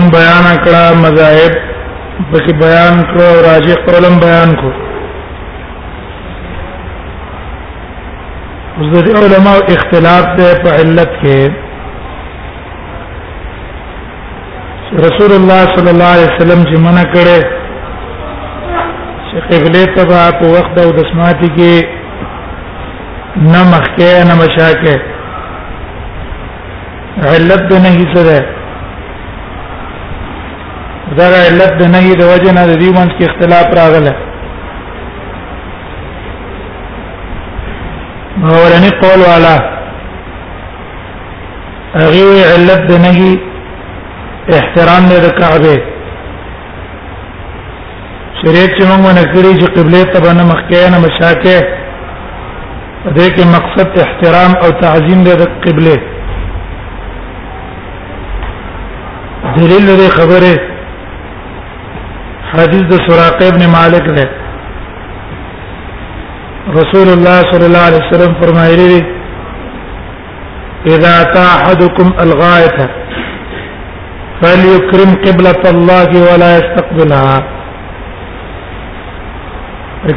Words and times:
موږ 0.00 0.10
بیان 0.18 0.44
کړه 0.64 0.82
مذاهب 1.04 1.52
پکې 2.32 2.52
بیان 2.62 2.94
کړو 3.10 3.24
او 3.32 3.38
راجح 3.48 3.76
پرلم 3.86 4.14
بیان 4.24 4.50
کو 4.60 4.70
زه 8.92 9.08
علماء 9.20 9.58
اختلاف 9.76 10.24
ته 10.36 10.46
په 10.64 10.70
علت 10.82 11.10
کې 11.22 11.38
رسول 15.06 15.30
الله 15.38 15.62
صلی 15.74 15.90
الله 15.94 16.10
علیه 16.16 16.30
وسلم 16.34 16.60
چې 16.68 16.74
منع 16.86 17.04
کړي 17.16 17.40
چې 18.84 19.38
قبله 19.50 19.84
تبع 19.96 20.22
په 20.44 20.48
وخت 20.58 20.74
او 20.84 20.88
د 21.00 21.02
سماعت 21.12 21.40
کې 21.56 21.72
نمخ 23.36 23.84
کې 23.98 24.12
نمشاکه 24.30 24.96
علت 27.34 27.62
نه 27.84 27.90
هیڅ 27.98 28.14
ده 28.30 28.40
دغه 31.20 31.40
علت 31.48 31.72
د 31.80 31.90
نهي 31.94 32.12
د 32.20 32.24
وجه 32.32 32.50
نه 32.58 32.62
د 32.70 32.74
دې 32.82 32.90
منځ 32.98 33.10
کې 33.16 33.24
اختلاف 33.30 33.66
راغله 33.78 34.12
اورنی 38.58 38.90
قول 39.02 39.20
والا 39.28 39.56
هغه 42.00 42.46
علت 42.54 42.80
د 42.90 42.94
نهي 43.06 43.32
احترام 44.58 45.04
د 45.26 45.28
کعبه 45.40 45.76
شریعت 48.40 48.72
چې 48.76 48.82
موږ 48.90 49.12
نه 49.18 49.24
کړی 49.32 49.50
چې 49.60 49.66
قبله 49.76 50.00
ته 50.12 50.18
باندې 50.24 50.46
مخکې 50.52 50.78
نه 50.94 50.98
مشاکه 51.04 51.58
دې 53.16 53.26
کې 53.34 53.44
مقصد 53.56 53.86
احترام 54.06 54.52
او 54.62 54.68
تعظیم 54.84 55.24
د 55.28 55.46
قبله 55.68 55.96
دلیل 59.58 59.86
دې 59.98 60.10
خبره 60.18 60.52
حدیث 62.54 62.84
د 62.90 62.94
سراقه 63.06 63.44
ابن 63.52 63.62
مالک 63.76 64.06
ده 64.18 64.26
رسول 66.78 67.08
الله 67.16 67.36
صلی 67.50 67.66
الله 67.68 67.84
علیه 67.90 68.02
وسلم 68.06 68.32
فرمایلی 68.40 68.86
دی 68.94 69.02
اذا 70.96 71.12
احدكم 71.60 72.08
الغائطه 72.24 72.86
فليكرم 74.40 75.10
قبلة 75.26 75.62
الله 75.74 76.08
ولا 76.28 76.50
يستقبلها 76.58 77.38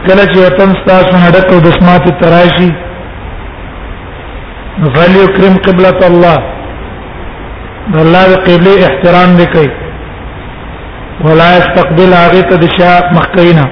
کله 0.08 0.24
چې 0.32 0.38
وطن 0.48 0.70
تاسو 0.90 1.16
نه 1.22 1.30
ډکو 1.38 1.56
د 1.68 1.78
سماعت 1.80 2.06
تراشي 2.24 2.70
فليكرم 4.98 5.54
قبلة 5.70 6.00
الله 6.12 6.38
الله 8.02 8.26
قبله 8.50 8.78
احترام 8.92 9.32
وکړي 9.40 9.93
ولا 11.22 11.50
يستقبل 11.58 12.14
اغيت 12.14 12.54
دشاء 12.54 13.14
مخکینا 13.14 13.66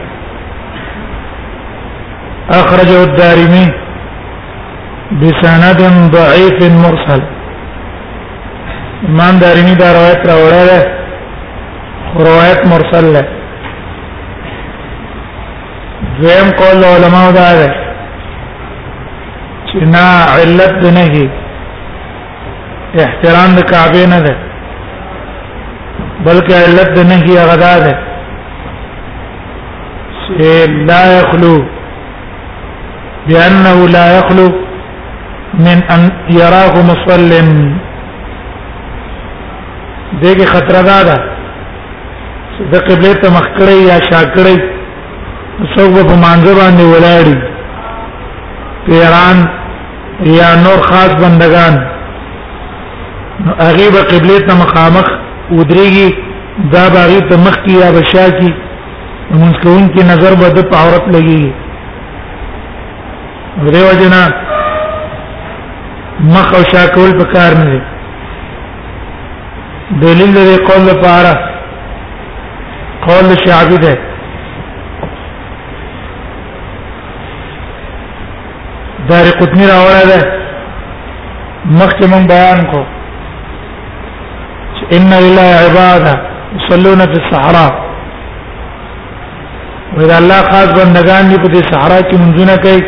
اخرجه 2.49 3.03
الدارمي 3.03 3.65
بسند 5.21 5.79
ضعيف 6.15 6.59
مرسل 6.83 7.21
امام 9.09 9.35
دارمي 9.41 9.73
دا 9.81 9.87
روایت 9.97 10.21
راوړل 10.31 10.67
ده 10.69 10.81
روایت 12.15 12.61
مرسل 12.71 13.05
ده 13.13 13.21
دویم 16.19 16.49
قول 16.61 16.83
علماء 16.93 17.31
دا 17.31 17.49
ده 17.59 17.69
چې 19.67 19.83
نه 19.83 20.03
علت 20.37 20.93
نه 20.97 21.29
احترام 23.03 23.55
د 23.55 23.61
کعبه 23.71 24.05
نه 24.09 24.19
ده 24.25 24.50
بلکې 26.25 26.55
علت 26.65 26.97
نه 27.11 27.17
کی 27.27 27.37
غدا 27.51 27.75
ده 27.85 27.93
لا 30.89 30.99
يخلو 31.19 31.55
بانه 33.29 33.87
لا 33.93 34.03
يخلو 34.19 34.47
من 35.67 35.79
ان 35.95 36.01
يراه 36.39 36.75
مصل 36.89 37.31
دغه 40.23 40.45
خطر 40.53 40.77
ده 40.89 40.99
ده 41.09 41.15
د 42.71 42.75
قبله 42.75 43.13
ته 43.13 43.29
مخکړی 43.39 43.79
یا 43.87 43.97
شاکړی 43.97 44.55
څوک 45.75 45.93
په 46.07 46.15
مانځ 46.23 46.45
باندې 46.59 46.85
ولاړی 46.93 47.37
پیران 48.85 49.37
یا 50.37 50.53
نور 50.65 50.79
خاص 50.91 51.11
بندگان 51.25 51.73
هغه 53.65 53.89
به 53.95 54.01
قبله 54.13 54.37
ته 54.47 54.55
مخامخ 54.63 55.11
ودرېږي 55.57 56.07
دا 56.73 56.83
باغی 56.95 57.19
ته 57.29 57.35
مخ 57.45 57.55
کی 57.63 57.73
یا 57.83 57.89
بشا 57.97 58.25
کی 58.39 58.49
موږ 59.39 59.53
کوون 59.63 59.85
کې 59.93 60.03
نظر 60.11 60.31
بد 60.41 60.57
په 60.71 60.75
عورت 60.81 61.05
لګي 61.13 61.43
دیو 63.73 63.89
جنا 63.99 64.21
مخ 66.33 66.47
او 66.57 66.61
شا 66.71 66.83
کول 66.95 67.11
په 67.19 67.25
کار 67.33 67.51
نه 67.61 67.65
دی 67.71 67.79
دلیل 70.03 70.31
دی 70.37 70.55
قول 70.67 70.83
لپاره 70.91 71.33
قول 73.05 73.27
شعبی 73.43 73.77
دی 73.83 73.93
دار 79.09 79.25
قطنی 79.39 79.65
راوړه 79.71 80.05
ده 80.09 80.19
مخکې 81.79 82.05
مون 82.11 82.27
بیان 82.33 82.59
کو 82.71 82.81
إن 84.97 85.09
لله 85.23 85.51
عبادة 85.65 86.13
يصلون 86.57 86.99
في 86.99 87.13
الصحراء 87.21 87.71
واذا 89.97 90.17
الله 90.17 90.39
خاص 90.51 90.67
بندگان 90.79 91.29
دي 91.29 91.37
په 91.43 91.47
دې 91.53 91.61
صحرا 91.73 91.99
کې 92.09 92.15
منځونه 92.23 92.55
کوي 92.65 92.81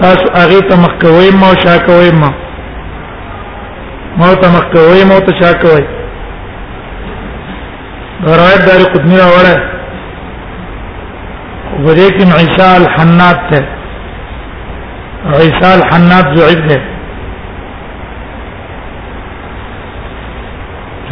تاسو 0.00 0.26
هغه 0.40 0.60
ته 0.70 0.76
مخکوي 0.84 1.28
ما 1.42 1.50
شا 1.60 1.76
ما 2.22 2.30
ما 4.18 4.28
ته 4.34 4.48
مخکوي 4.56 5.02
ما 5.12 5.18
ته 5.28 5.32
شا 5.40 5.52
روایت 8.30 8.62
دار 8.68 8.80
قدمی 8.92 9.16
راوړه 9.22 9.56
عیسی 11.88 12.24
الحنات 12.82 13.38
ته 13.50 13.60
عیسی 15.40 15.66
الحنات 15.76 16.26
ضعیف 16.38 16.62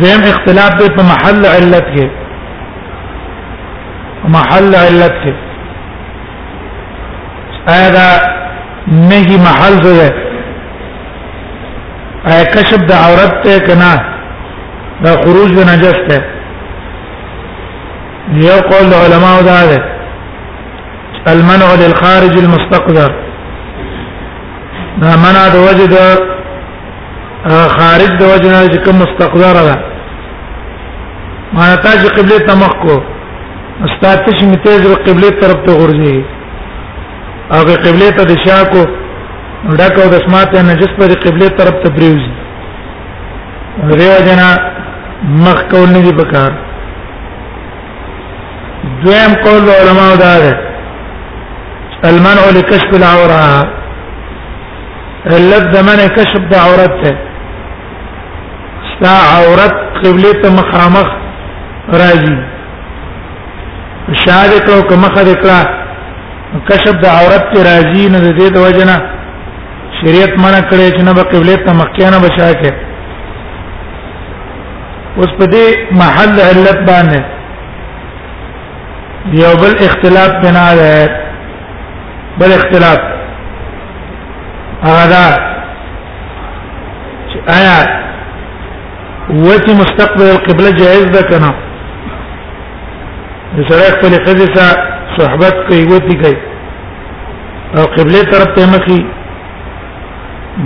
زم 0.00 0.22
اختلاف 0.28 0.70
دې 0.70 0.96
په 0.96 1.02
محل 1.08 1.44
علت 1.50 1.84
کې 1.96 2.10
محل 4.34 4.74
علت 4.74 5.12
کې 5.24 5.34
هذا 7.68 8.06
نهي 8.86 9.38
محل 9.46 9.78
زه 9.86 9.94
ہے 10.04 10.10
اے 12.30 12.44
کشف 12.54 12.84
د 12.92 13.02
عورت 13.06 13.42
ته 13.46 13.58
کنا 13.70 13.90
د 15.06 15.18
خروج 15.24 15.52
د 15.58 15.68
نجس 15.70 16.04
ته 16.08 16.24
یو 18.44 18.60
قول 18.70 18.94
علماء 19.00 19.34
دا 19.50 19.58
ده 19.70 19.82
المنع 21.32 21.74
للخارج 21.82 22.38
المستقذر 22.38 23.12
دا 25.02 25.14
منع 25.24 25.44
د 25.54 25.62
وجد 25.66 26.32
خارج 27.52 28.10
د 28.20 28.22
وجنه 28.32 28.60
چې 28.72 28.78
کوم 28.84 28.96
مستقذره 29.02 29.62
ده 29.68 29.76
ما 31.58 31.66
ته 31.82 31.90
چې 32.00 32.08
قبله 32.18 32.38
تمخ 32.48 32.72
کو 32.84 32.94
استاد 33.88 34.18
چې 34.36 34.44
متیز 34.52 34.80
د 34.86 34.96
قبله 35.08 35.30
طرف 35.42 35.58
ته 35.66 35.72
ورځي 35.82 36.24
او 37.56 37.60
که 37.68 37.76
قبله 37.86 38.08
ته 38.16 38.24
دشا 38.34 38.58
کو 38.72 38.82
ډکه 39.76 40.06
د 40.14 40.24
سمات 40.26 40.52
نه 40.70 40.74
جس 40.80 40.96
پر 40.98 41.12
قبله 41.26 41.48
طرف 41.60 41.76
ته 41.84 41.92
پریوزي 41.98 42.32
دغه 43.90 44.08
وجنه 44.16 44.48
مخ 45.44 45.62
کول 45.74 45.88
نه 45.96 46.00
دی 46.06 46.12
پکار 46.22 46.50
دویم 49.04 49.32
قول 49.44 49.66
علماء 49.80 50.10
دا 50.24 50.34
ده 50.44 50.66
المنع 52.10 52.44
لكشف 52.56 52.90
العوره 52.98 53.40
علت 55.36 55.64
د 55.76 55.88
منع 55.88 56.06
کشف 56.18 56.42
د 56.52 56.60
عورت 56.64 57.00
ته 57.04 57.16
دا 59.04 59.08
عورت 59.34 59.76
قبله 60.02 60.32
ته 60.42 60.48
مخامخ 60.58 61.08
راځي 62.02 62.36
شاده 64.24 64.58
کو 64.66 64.74
کمخه 64.90 65.22
دکړه 65.30 65.60
کشف 66.70 66.96
د 67.04 67.06
عورت 67.18 67.44
ته 67.52 67.58
راځي 67.68 68.04
نه 68.14 68.18
د 68.26 68.28
دې 68.38 68.48
د 68.54 68.56
وجنه 68.66 68.96
شریعت 69.98 70.32
منع 70.44 70.60
کړی 70.70 70.88
چې 70.96 71.02
نه 71.08 71.12
به 71.16 71.22
قبله 71.32 71.56
ته 71.66 71.72
مخکیانه 71.80 72.18
بشاکه 72.26 72.72
اوس 75.16 75.32
په 75.40 75.44
دې 75.52 75.66
محل 76.00 76.40
علت 76.46 76.78
باندې 76.90 77.22
یو 79.42 79.52
بل 79.62 79.74
اختلاف 79.90 80.32
بنا 80.46 80.64
ده 80.80 80.88
بل 82.40 82.52
اختلاف 82.52 83.00
هغه 84.88 85.06
دا 85.14 85.24
آیا 87.58 87.78
وتی 89.34 89.74
مستقبل 89.74 90.22
القبلة 90.30 90.70
جائز 90.70 91.04
ده 91.10 91.22
کنه 91.28 91.54
سره 93.68 93.90
خپل 93.96 94.24
قضې 94.26 94.46
سره 94.54 94.76
صحبت 95.18 95.54
کوي 95.68 95.84
وتی 95.86 96.14
کوي 96.22 96.36
او 97.78 97.84
قبله 97.96 98.22
طرف 98.32 98.50
ته 98.56 98.64
مخي 98.74 99.00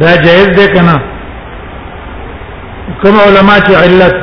دا 0.00 0.10
جائز 0.16 0.46
ده 0.48 0.66
کنه 0.74 0.96
کوم 3.02 3.16
علما 3.20 3.56
چې 3.60 3.72
علت 3.84 4.14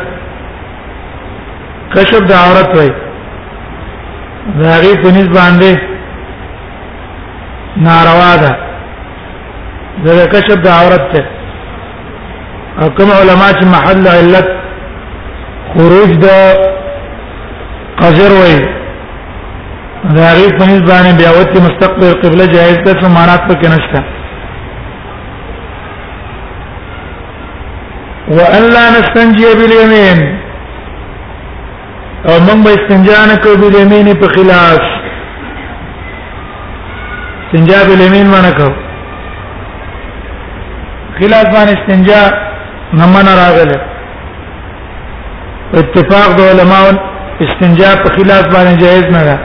کشف 1.96 2.22
د 2.28 2.32
عورت 2.34 2.70
وای 2.78 2.90
دا 4.64 4.74
غي 4.84 4.94
په 5.04 5.10
نسبت 5.10 5.34
باندې 5.40 5.72
ناروا 7.88 8.34
ده 8.36 8.54
دا 10.06 10.12
کشف 10.36 10.58
د 10.68 10.70
عورت 10.76 11.04
ته 11.16 11.24
او 12.84 12.88
کوم 12.98 13.12
علما 13.12 13.46
چې 13.60 13.66
محل 13.70 14.08
علت 14.08 14.48
خروج 15.74 16.12
د 16.24 16.28
قذر 18.02 18.32
وي 18.42 18.58
دا 20.18 20.28
ری 20.38 20.44
په 20.58 20.66
نسبانه 20.72 21.12
بیا 21.22 21.32
وتی 21.40 21.60
مستقبل 21.68 22.12
قبله 22.24 22.46
جایز 22.54 22.78
ده 22.78 22.94
څه 23.02 23.08
معنا 23.16 23.36
پکې 23.50 23.68
نشته 23.76 24.00
وان 28.40 28.64
لا 28.76 28.86
نستنجي 29.00 29.46
باليمين 29.62 30.20
او 32.30 32.40
موږ 32.48 32.60
به 32.66 32.72
استنجا 32.80 33.20
نه 33.32 33.36
کوو 33.44 33.58
بالیمین 33.62 34.08
په 34.22 34.28
خلاف 34.36 34.82
استنجا 34.96 37.80
بالیمین 37.90 38.26
معنی 38.36 38.52
کوو 38.58 38.76
خلاف 41.20 41.46
باندې 41.56 41.78
استنجا 41.80 42.22
نمنه 42.96 43.36
راغله 43.38 43.78
اتفاق 45.82 46.30
د 46.38 46.42
علماو 46.52 46.88
استنجا 47.46 47.90
په 48.04 48.10
خلاف 48.18 48.46
باندې 48.54 48.82
جایز 48.84 49.04
نه 49.16 49.24
ده 49.24 49.38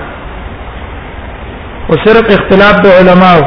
او 1.89 1.95
صرف 2.05 2.27
اختلاف 2.39 2.77
د 2.85 2.95
علماو 2.99 3.43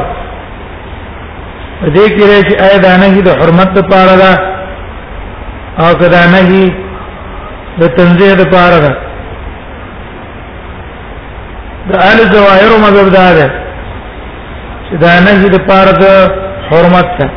دې 1.94 2.04
کې 2.16 2.28
راځي 2.32 2.54
آیا 2.68 2.78
دا 2.86 2.96
نه 3.04 3.22
د 3.28 3.38
حرمت 3.38 3.78
لپاره 3.78 4.14
ده 4.22 4.32
او 5.84 5.90
کدا 6.04 6.22
نه 6.34 6.52
د 7.80 7.84
تنزیه 7.96 8.34
لپاره 8.42 8.78
ده 8.84 8.92
د 11.90 11.96
اهل 12.10 12.18
زواهر 12.34 12.70
مذهب 12.84 13.08
ده 13.16 13.48
چې 14.86 14.96
دا 15.06 15.18
نه 15.24 15.32
د 15.42 15.46
لپاره 15.58 15.92
د 16.02 16.06
حرمت 16.70 17.10
ده 17.18 17.30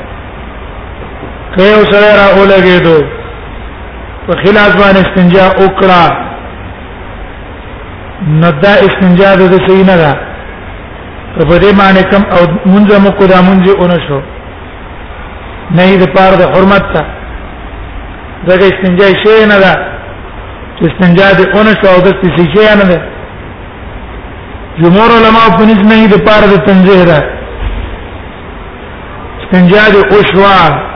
که 1.56 1.64
یو 1.64 1.84
سره 1.92 2.12
را 2.20 2.28
ولګېدو 2.40 2.98
په 4.28 4.34
خلاف 4.44 4.72
باندې 4.82 5.02
استنجا 5.08 5.46
وکړه 5.66 6.04
ندا 8.44 8.74
استنجا 8.88 9.30
د 9.36 9.44
صحیح 9.68 9.86
نه 9.90 9.96
ده 10.02 10.12
په 11.38 11.56
دې 11.62 11.72
باندې 11.82 12.02
کم 12.12 12.24
او 12.38 12.42
مونږه 12.72 12.96
مو 13.04 13.12
کو 13.12 13.26
دا 13.28 13.40
مونږه 13.48 13.72
اون 13.78 13.92
شو 14.08 14.22
نه 15.76 15.84
دې 16.02 16.08
پاره 16.16 16.36
د 16.42 16.44
حرمت 16.56 16.84
ته 16.94 17.02
دغه 18.48 18.66
استنجا 18.72 19.08
شی 19.24 19.42
نه 19.52 19.58
ده 19.64 19.74
چې 20.78 20.82
استنجا 20.92 21.28
دې 21.40 21.46
اون 21.56 21.68
شو 21.82 21.88
او 21.96 22.00
د 22.06 22.08
څه 22.22 22.30
شی 22.54 22.70
نه 22.80 22.86
ده 22.92 23.00
جمهور 24.82 25.10
علما 25.18 25.44
په 25.58 25.64
نس 25.68 25.82
نه 25.92 25.98
دې 26.12 26.20
پاره 26.28 26.48
د 26.54 26.56
تنزیه 26.68 27.04
ده 27.10 27.20
استنجا 29.44 29.84
دې 29.94 30.02
او 30.14 30.20
شوا 30.32 30.89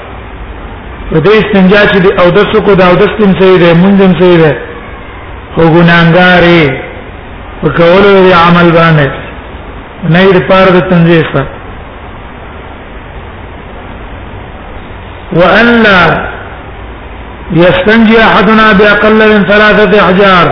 په 1.11 1.15
دې 1.25 1.33
استنجا 1.41 1.81
چې 1.91 2.00
د 2.05 2.07
او 2.21 2.27
دسو 2.39 2.57
کو 2.65 2.71
دا 2.79 2.85
او 2.89 2.95
دستم 3.03 3.29
صحیح 3.39 3.57
ده 3.63 3.69
مونږم 3.83 4.11
صحیح 4.19 4.38
ده 4.44 4.51
خو 5.53 5.63
ګناګارې 5.75 6.63
په 7.61 7.67
کولو 7.79 8.09
دی 8.25 8.33
عمل 8.47 8.67
باندې 8.79 9.07
نه 10.13 10.19
یې 10.27 10.39
پاره 10.50 10.71
د 10.75 10.79
تنظیفه 10.91 11.44
وان 15.39 15.67
لا 15.85 16.00
يستنجي 17.63 18.17
احدنا 18.27 18.67
باقل 18.79 19.13
من 19.31 19.38
ثلاثه 19.49 20.06
احجار 20.06 20.47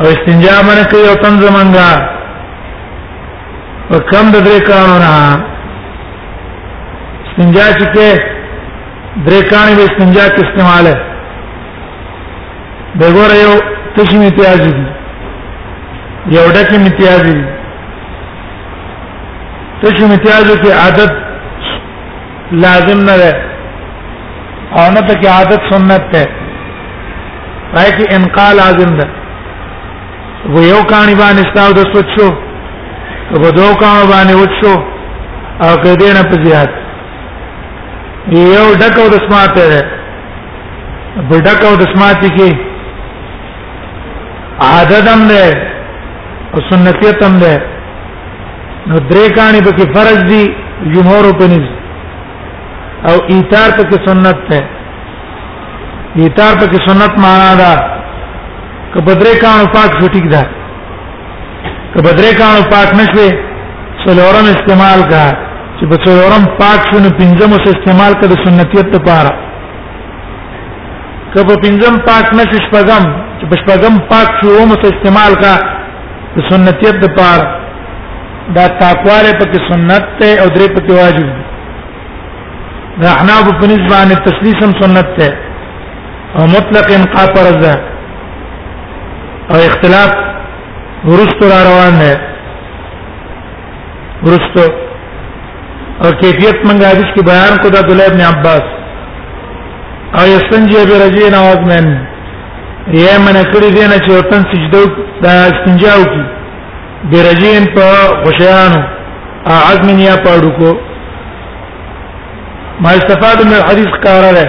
او 0.00 0.04
استنجا 0.14 0.56
من 0.68 0.78
کوي 0.90 1.08
او 1.08 1.16
تنظمنګا 1.24 1.92
وکم 3.90 4.24
د 4.34 4.36
درې 4.46 4.56
قانونا 4.70 5.14
استنجا 7.26 7.66
چې 7.78 8.34
ದ್ರೇಕಾಣಿ 9.26 9.72
ವಿಸ್ನಿಂಜಾ 9.80 10.24
ಕೃಷ್ಣಮಾಲೆ 10.36 10.94
ಬೆಗೋರೆಯೋ 13.00 13.52
ತುಷಿ 13.96 14.16
ಮಿತಿಯಾಜಿ 14.22 14.72
ಎವಡಕ್ಕೆ 16.40 16.76
ಮಿತಿಯಾಜಿ 16.84 17.36
ತುಷಿ 19.80 20.04
ಮಿತಿಯಾಜು 20.12 20.52
की 20.62 20.70
आदत 20.86 21.10
लाजिम 22.62 23.00
न 23.08 23.10
है 23.22 23.32
और 24.80 24.86
न 24.94 24.98
तो 25.08 25.14
की 25.22 25.28
आदत 25.40 25.60
सुन्नत 25.72 26.06
है 26.18 26.22
राय 27.76 27.90
की 27.98 28.04
इनका 28.16 28.46
लाजिम 28.60 28.92
है 29.02 29.06
वो 30.54 30.62
यो 30.72 30.80
कहानी 30.92 31.14
बान 31.22 31.38
इस्ताव 31.44 31.68
दस 31.80 31.90
वच्चो 31.98 32.26
वो 33.44 33.50
दो 33.60 33.68
कहानी 33.82 34.06
बान 34.14 34.30
वच्चो 34.42 34.72
और 35.66 35.74
कह 35.84 35.94
देना 36.04 36.22
पजियात 36.32 36.72
یو 38.34 38.64
ډکو 38.80 39.02
د 39.12 39.16
سماعت 39.26 39.52
ده 39.70 39.82
په 41.28 41.36
ډکو 41.46 41.70
د 41.80 41.82
سماعت 41.94 42.18
کې 42.36 42.48
عادتم 44.70 45.20
ده 45.30 45.44
او 46.54 46.60
سنتیتم 46.70 47.32
ده 47.42 47.54
نو 48.88 48.96
درې 49.10 49.26
کانی 49.36 49.60
په 49.66 49.70
کې 49.76 49.94
فرض 49.94 50.18
دي 50.30 50.42
جمهور 50.94 51.24
په 51.38 51.44
نس 51.52 51.66
او 53.08 53.16
ایثار 53.32 53.70
په 53.78 53.82
کې 53.88 53.98
سنت 54.08 54.38
ده 54.50 54.60
ایثار 56.18 56.52
په 56.60 56.66
کې 56.66 56.88
سنت 56.88 57.12
معنا 57.24 57.50
ده 57.62 57.72
که 58.94 58.98
بدرې 59.06 59.34
کانو 59.40 59.66
پاک 59.74 59.90
شو 60.00 60.08
ټیک 60.14 60.26
ده 60.34 60.42
که 61.94 61.98
بدرې 62.06 62.32
کانو 62.38 62.62
پاک 62.70 62.88
نشوي 63.00 63.30
څلورم 64.04 64.46
استعمال 64.54 65.00
کا 65.10 65.26
چې 65.78 65.84
په 65.90 65.96
څلورم 66.04 66.44
پاک 66.60 66.78
شنو 66.88 67.08
پنځم 67.20 67.50
اوس 67.54 67.64
استعمال 67.74 68.12
کړ 68.20 68.28
سنتیت 68.44 68.88
لپاره 68.96 69.30
که 71.32 71.40
په 71.48 71.54
پنځم 71.64 71.94
پاک 72.08 72.26
نه 72.38 72.44
شې 72.50 72.58
شپږم 72.66 73.04
چې 73.38 73.44
په 73.50 73.54
شپږم 73.62 73.94
پاک 74.12 74.28
شو 74.38 74.48
هم 74.60 74.70
اوس 74.76 74.84
استعمال 74.90 75.32
کا 75.42 75.54
د 76.36 76.46
سنتیت 76.52 76.96
لپاره 77.06 77.44
دا 78.56 78.64
تاکواله 78.80 79.32
پکې 79.40 79.58
سنت 79.68 80.04
ته 80.20 80.28
او 80.42 80.46
درې 80.54 80.70
پکې 80.76 80.92
واجب 81.00 81.28
دي 81.34 81.42
دا 83.02 83.08
احناف 83.16 83.44
په 83.60 83.66
نسبت 83.72 84.24
تسلیسم 84.28 84.70
سنت 84.80 85.08
ته 85.18 85.28
او 86.38 86.42
مطلق 86.54 86.86
انقاء 87.00 87.26
فرض 87.36 87.56
ده 87.66 87.74
او 89.50 89.56
اختلاف 89.68 90.10
ورستو 91.12 91.44
را 91.54 91.58
روان 91.70 91.94
ده 92.02 92.12
ورستو 94.24 94.68
اور 96.04 96.14
کیفیت 96.20 96.56
منگا 96.68 96.88
حدیث 96.90 97.12
کی 97.14 97.22
بیان 97.26 97.54
کو 97.62 97.66
عبد 97.68 97.90
الله 97.92 98.06
ابن 98.12 98.20
عباس 98.30 98.64
او 100.20 100.24
یستنجی 100.30 100.76
برجی 100.90 101.24
نواز 101.34 101.60
من 101.70 101.86
یې 103.00 103.12
من 103.26 103.36
کړی 103.52 103.68
دی 103.76 103.84
نه 103.92 103.98
چې 104.04 104.10
وطن 104.18 104.40
سجده 104.50 104.82
دا 105.22 105.32
استنجاو 105.52 106.02
کی 106.12 106.22
برجین 107.14 107.62
په 107.78 107.86
غشیانو 108.26 108.80
عزم 109.70 109.88
یا 110.08 110.14
پاړو 110.26 110.50
کو 110.58 110.70
ما 112.84 112.90
استفاد 113.00 113.38
من 113.46 113.54
الحديث 113.62 113.90
قرار 114.06 114.26
ده 114.40 114.46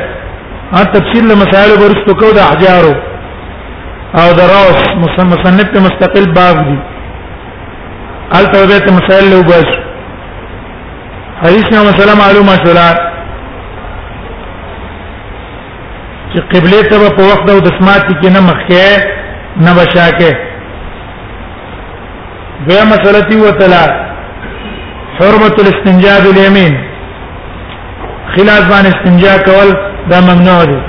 ها 0.76 0.82
تفسير 1.00 1.24
لمسائل 1.32 1.72
ورستو 1.82 2.14
کو 2.22 2.30
د 2.38 2.40
احجارو 2.50 2.94
او 4.22 4.28
دراس 4.44 4.82
مصنف 5.08 5.70
مستقل 5.90 6.26
باب 6.40 6.58
دي 6.70 6.78
التوبه 8.40 8.86
مسائل 9.02 9.26
لو 9.32 9.42
بس 9.52 9.72
حدیث 11.42 11.66
نو 11.72 11.80
مسله 11.90 12.14
معلومه 12.24 12.54
شولا 12.66 12.84
چې 16.32 16.40
قبله 16.54 16.78
ته 16.94 17.10
په 17.18 17.24
وخت 17.32 17.50
او 17.56 17.58
د 17.66 17.76
سمات 17.80 18.04
کې 18.20 18.30
نه 18.38 18.42
مخکې 18.48 18.86
نه 19.66 19.72
بشاکه 19.80 20.32
بیا 22.70 22.84
مسله 22.94 23.20
تی 23.30 23.36
وتلا 23.46 23.82
حرمه 25.20 25.54
الاستنجاء 25.66 26.16
باليمين 26.26 26.74
خلاف 28.36 28.64
باندې 28.72 28.92
استنجاء 28.96 29.38
کول 29.50 29.70
دا 30.14 30.18
ممنوع 30.30 30.62
دي 30.74 30.80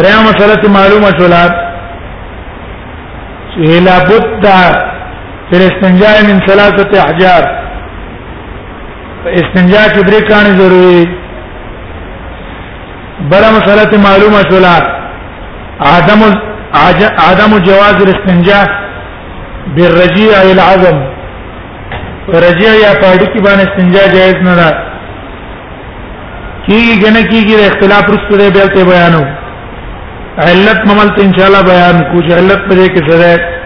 دریا 0.00 0.18
مسله 0.30 0.56
معلومه 0.80 1.10
شولا 1.20 1.44
چې 1.54 3.78
لا 3.88 3.96
بد 4.12 4.50
فی 5.48 5.54
الاستنجاء 5.62 6.16
من 6.28 6.36
ثلاثه 6.50 6.90
احجار 7.06 7.44
استنجا 9.36 9.82
کې 9.94 10.00
درې 10.08 10.20
کانې 10.30 10.52
ضروری 10.58 11.06
بل 13.30 13.42
مسله 13.54 13.90
معلومه 14.06 14.42
شولا 14.50 14.76
عدم 15.94 16.20
عدم 17.28 17.58
جواز 17.68 17.96
الاستنجاء 18.06 18.66
بالرجيع 19.76 20.42
الى 20.42 20.52
العظم 20.52 20.96
رجيع 22.28 22.72
یا 22.86 22.92
پاډي 23.02 23.26
کې 23.32 23.40
باندې 23.46 23.64
استنجا 23.68 24.06
جائز 24.14 24.34
نه 24.48 24.54
ده 24.60 24.70
کیږي 26.66 26.94
کنه 27.02 27.22
کیږي 27.22 27.56
د 27.60 27.62
اختلاف 27.70 28.02
رسو 28.14 28.38
دې 28.38 28.52
به 28.52 28.66
ته 28.74 28.84
بیانو 28.90 29.22
علت 30.48 30.78
مملت 30.88 31.22
ان 31.28 31.38
شاء 31.38 31.46
الله 31.50 31.62
بیان 31.70 31.96
کو 32.10 32.18
چې 32.26 32.32
علت 32.40 32.60
پرې 32.68 32.88
کې 32.94 33.10
څه 33.10 33.16
ده 33.24 33.56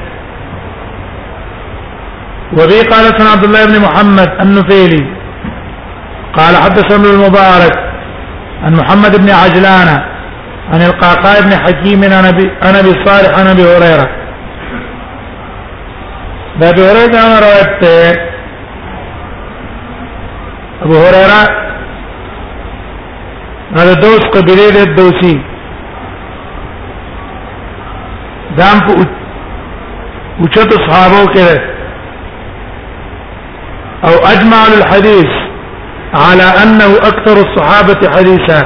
وبي 2.57 2.81
قال 2.90 3.04
سن 3.19 3.26
عبد 3.33 3.45
الله 3.45 3.66
بن 3.66 3.78
محمد 3.85 4.31
النفيلي 4.42 5.04
قال 6.37 6.57
حدثنا 6.57 7.11
المبارك 7.11 7.73
عن 8.62 8.73
محمد 8.75 9.17
بن 9.23 9.31
عجلان 9.31 9.89
عن 10.73 10.83
القعقاع 10.83 11.41
بن 11.41 11.55
حكيم 11.57 12.05
عن 12.05 12.25
ابي 12.25 12.51
عن 12.62 12.75
ابي 12.77 12.93
صالح 13.05 13.39
عن 13.39 13.47
ابي 13.47 13.62
هريره 13.62 14.09
ابي 16.57 16.83
هريره 16.83 17.21
انا 17.21 17.41
روايت 17.41 18.19
ابو 20.83 20.93
هريره 20.97 21.62
هذا 23.77 23.93
دوس 23.95 24.19
قبيله 24.35 24.83
الدوسي 24.83 25.41
دام 28.57 28.81
په 28.81 28.97
اصحابه 28.97 30.87
صحابو 30.93 31.33
کې 31.35 31.61
او 34.05 34.15
اجمع 34.19 34.67
الحديث 34.79 35.41
على 36.21 36.42
انه 36.62 36.90
اكثر 37.11 37.37
الصحابه 37.47 38.00
حديثا 38.14 38.61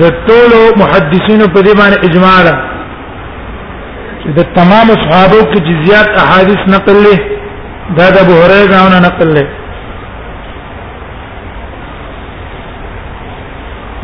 د 0.00 0.02
ټولو 0.28 0.60
محدثینو 0.82 1.46
په 1.54 1.60
دې 1.66 1.74
باندې 1.80 1.96
اجماع 2.08 2.38
ده 2.48 2.54
چې 4.22 4.28
د 4.38 4.40
تمام 4.58 4.86
صحابو 5.04 5.38
کې 5.52 5.58
جزئیات 5.68 6.08
احادیث 6.22 6.60
نقل 6.74 6.96
له 7.06 7.16
دا 7.98 8.06
د 8.16 8.18
ابو 8.24 8.34
هريره 8.42 8.78
نه 8.94 8.98
نقل 9.06 9.28
له 9.38 9.44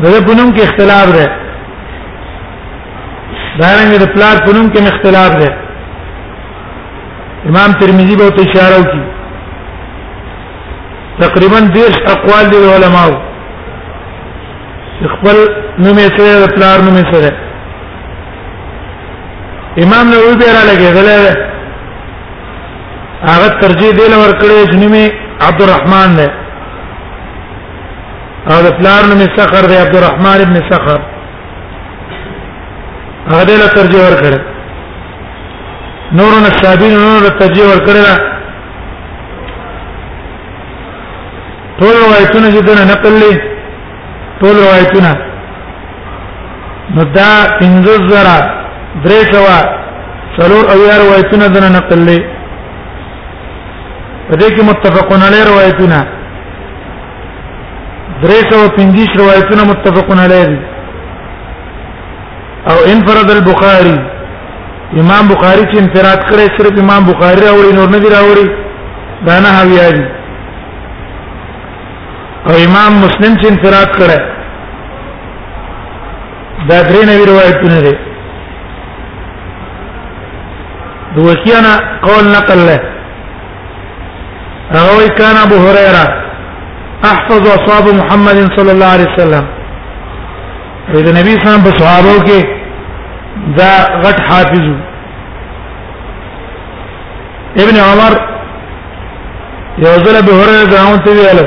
دغه 0.05 0.19
پونم 0.27 0.49
کې 0.57 0.61
اختلاف 0.69 1.09
ده 1.19 1.27
دا 3.61 3.69
رنګ 3.79 3.93
د 4.03 4.13
پلار 4.17 4.37
پونم 4.47 4.67
کې 4.73 4.79
اختلاف 4.95 5.33
ده 5.45 5.49
امام 7.53 7.71
ترمذی 7.83 8.15
به 8.21 8.27
اشاره 8.29 8.81
کوي 8.91 9.09
تقریبا 11.21 11.61
دیش 11.75 11.95
اقوال 12.17 12.45
دي 12.53 12.59
علماء 12.75 13.11
خپل 15.13 15.37
نوم 15.85 15.97
یې 15.99 16.11
سره 16.17 16.47
پلار 16.55 16.79
نوم 16.89 16.97
یې 17.03 17.07
سره 17.15 17.33
امام 19.87 20.05
نووي 20.13 20.35
به 20.43 20.49
را 20.57 20.63
لګېدل 20.71 21.09
هغه 23.31 23.49
ترجیح 23.65 23.91
دی 23.99 24.07
لور 24.15 24.31
کړی 24.43 24.57
چې 24.71 24.75
نوم 24.85 24.95
عبدالرحمن 25.49 26.11
دی 26.21 26.29
او 28.55 28.59
د 28.69 28.71
پلار 28.81 29.03
نوم 29.13 29.21
سخر 29.41 29.63
دی 29.75 29.79
عبدالرحمن 29.83 30.39
ابن 30.47 30.57
سخر 30.73 31.01
هغه 33.33 33.57
له 33.61 33.69
ترجیح 33.77 34.01
ور 34.07 34.17
کړی 34.25 34.41
نور 36.19 36.33
نصابین 36.49 36.93
نور 37.05 37.23
ترجیح 37.45 37.65
ور 37.71 37.81
کړی 37.87 38.03
ټول 41.81 41.93
روایتونه 42.05 42.47
چې 42.55 42.61
دنه 42.69 42.85
نقل 42.93 43.13
لې 43.23 43.35
ټول 44.41 44.55
روایتونه 44.65 45.11
نو 46.97 47.03
دا 47.17 47.31
پنځه 47.61 47.95
زرا 48.09 48.39
درې 49.05 49.21
سوا 49.33 49.59
څلور 50.39 50.63
او 50.73 50.79
یار 50.89 51.01
روایتونه 51.07 51.47
دنه 51.57 51.69
نقل 51.77 52.01
لې 52.09 52.21
په 54.29 54.35
دې 54.41 54.49
کې 54.55 54.63
متفقون 54.71 55.21
علی 55.29 55.41
روایتونه 55.51 56.01
درې 58.23 58.41
سوا 58.53 58.67
پنځه 58.79 59.05
روایتونه 59.23 59.63
متفقون 59.73 60.19
علی 60.27 60.43
دي 60.53 60.59
او 62.71 62.77
انفرد 62.93 63.31
البخاري 63.39 63.99
امام 65.03 65.25
بخاری 65.29 65.65
چې 65.71 65.77
انفراد 65.83 66.21
کړی 66.29 66.47
صرف 66.61 66.75
امام 66.85 67.03
بخاری 67.15 67.41
راوړي 67.49 67.73
نور 67.79 67.89
نه 67.99 67.99
دی 68.05 68.09
راوړي 68.19 68.47
دا 69.27 69.35
نه 69.47 69.51
هاوی 69.59 69.79
دی 69.97 70.07
او 72.49 72.55
امام 72.57 72.93
مسلم 73.05 73.35
چې 73.37 73.47
انفراد 73.51 73.91
کړه 73.97 74.39
دا 76.69 76.79
درې 76.91 77.03
نوی 77.11 77.27
روایتونه 77.31 77.81
دي 77.87 77.95
دوکیانا 81.17 81.73
قول 82.07 82.25
نقل 82.37 82.65
له 82.69 82.79
روي 84.77 85.09
كان 85.19 85.37
ابو 85.43 85.55
هريره 85.55 86.29
احفظ 87.11 87.43
اصحاب 87.59 87.91
محمد 88.01 88.39
صلى 88.57 88.71
الله 88.73 88.87
عليه 88.87 89.15
وسلم 89.15 89.47
اذا 91.01 91.15
نبی 91.21 91.37
صاحب 91.45 91.65
په 91.71 91.77
صحابه 91.79 92.27
کې 92.27 92.45
دا 93.61 93.73
غټ 94.07 94.21
حافظ 94.29 94.63
ابن 97.63 97.77
عمر 97.87 98.19
یو 99.85 99.95
ځل 99.99 100.27
به 100.27 100.33
هرره 100.35 100.71
ځاون 100.71 101.05
ته 101.07 101.13
ویل 101.19 101.41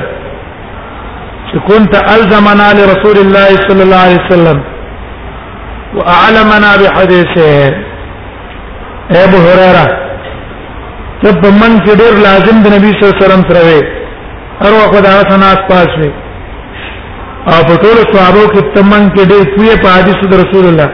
كنت 1.60 1.96
الزمنا 1.96 2.68
لرسول 2.78 3.18
الله 3.26 3.48
صلى 3.68 3.84
الله 3.84 3.98
عليه 4.06 4.20
وسلم 4.26 4.58
واعلمنا 5.98 6.72
بحديثه 6.82 7.54
ابو 9.26 9.38
هريره 9.48 9.88
تب 11.24 11.42
من 11.62 11.72
کډیر 11.86 12.14
لازم 12.26 12.58
د 12.66 12.74
نبی 12.76 12.92
صلی 12.92 13.04
الله 13.04 13.16
علیه 13.16 13.26
وسلم 13.26 13.44
سره 13.50 14.68
هر 14.68 14.72
وخت 14.80 14.96
دا 15.06 15.22
سنات 15.32 15.60
پاس 15.72 15.90
وي 16.00 16.10
او 17.54 17.60
په 17.70 17.76
ټول 17.84 17.98
صحابه 18.14 18.44
کې 18.54 18.62
تمن 18.76 19.10
کې 19.16 19.24
ډېر 19.32 19.44
کوی 19.56 19.70
په 19.84 19.90
حدیث 19.98 20.20
د 20.32 20.42
رسول 20.44 20.66
الله 20.72 20.90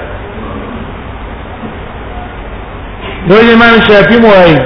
دوی 3.30 3.54
امام 3.54 3.76
شافعي 3.90 4.20
موایي 4.26 4.58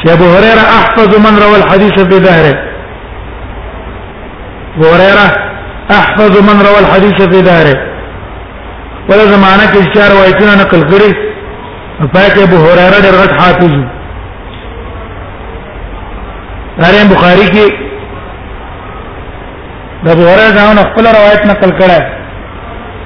چې 0.00 0.12
ابو 0.16 0.24
هريره 0.34 0.64
احفظ 0.78 1.10
من 1.24 1.34
روى 1.44 1.56
الحديث 1.62 1.96
بظهره 2.12 2.54
غوريره 4.80 5.28
احفظ 5.98 6.34
من 6.48 6.56
روى 6.68 6.78
الحديث 6.78 7.22
في 7.32 7.40
داره 7.42 7.76
ولا 9.10 9.24
زمانه 9.34 9.64
کې 9.72 9.80
چې 9.92 9.98
روایتونه 10.14 10.52
نقل 10.62 10.82
کړي 10.90 11.10
پاک 12.14 12.34
ابو 12.46 12.56
هريره 12.64 12.98
ډېر 13.04 13.14
غټ 13.20 13.32
حافظ 13.40 13.72
دارین 16.82 17.08
بخاری 17.14 17.46
کې 17.54 17.66
د 20.04 20.08
ابو 20.14 20.22
هريره 20.30 20.50
څخه 20.54 20.82
خپل 20.90 21.04
روایت 21.18 21.42
نقل 21.52 21.70
کړه 21.78 22.00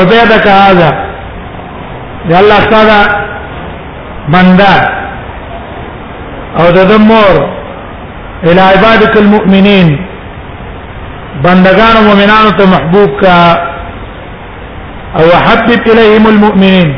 عبادك 0.00 0.46
هذا 0.66 0.90
یا 2.30 2.36
الله 2.42 2.64
تعالی 2.64 3.00
بندا 4.34 4.74
او 6.58 6.66
د 6.78 6.92
مور 7.10 7.36
الى 8.44 8.60
عبادك 8.60 9.16
المؤمنين 9.24 9.88
بندگان 11.42 11.96
مومنان 12.06 12.50
ته 12.58 12.66
محبوب 12.70 13.20
کا 13.20 13.36
او 15.20 15.24
حبب 15.46 15.90
الیهم 15.90 16.26
المؤمنین 16.26 16.94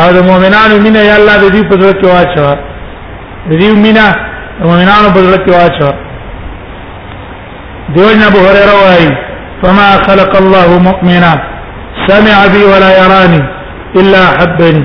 او 0.00 0.06
مؤمنان 0.12 0.26
مؤمنانو 0.30 0.78
مینه 0.82 0.98
یا 1.04 1.14
الله 1.16 1.50
دې 1.50 1.64
په 1.68 1.80
زړه 1.80 1.92
کې 1.92 2.06
واچو 2.06 2.60
دې 3.50 3.74
مینا 3.84 4.06
مؤمنان 4.64 5.12
په 5.14 5.20
زړه 5.22 5.38
کې 5.38 5.50
واچو 5.58 5.92
دیوژن 7.94 8.22
ابو 8.22 8.38
هريره 8.38 8.74
وايي 8.84 9.14
فما 9.62 9.88
خلق 10.08 10.36
الله 10.42 10.78
مؤمنا 10.88 11.32
سمع 12.08 12.36
بي 12.52 12.62
ولا 12.64 12.90
يراني 12.98 13.42
الا 14.02 14.22
حبني 14.36 14.84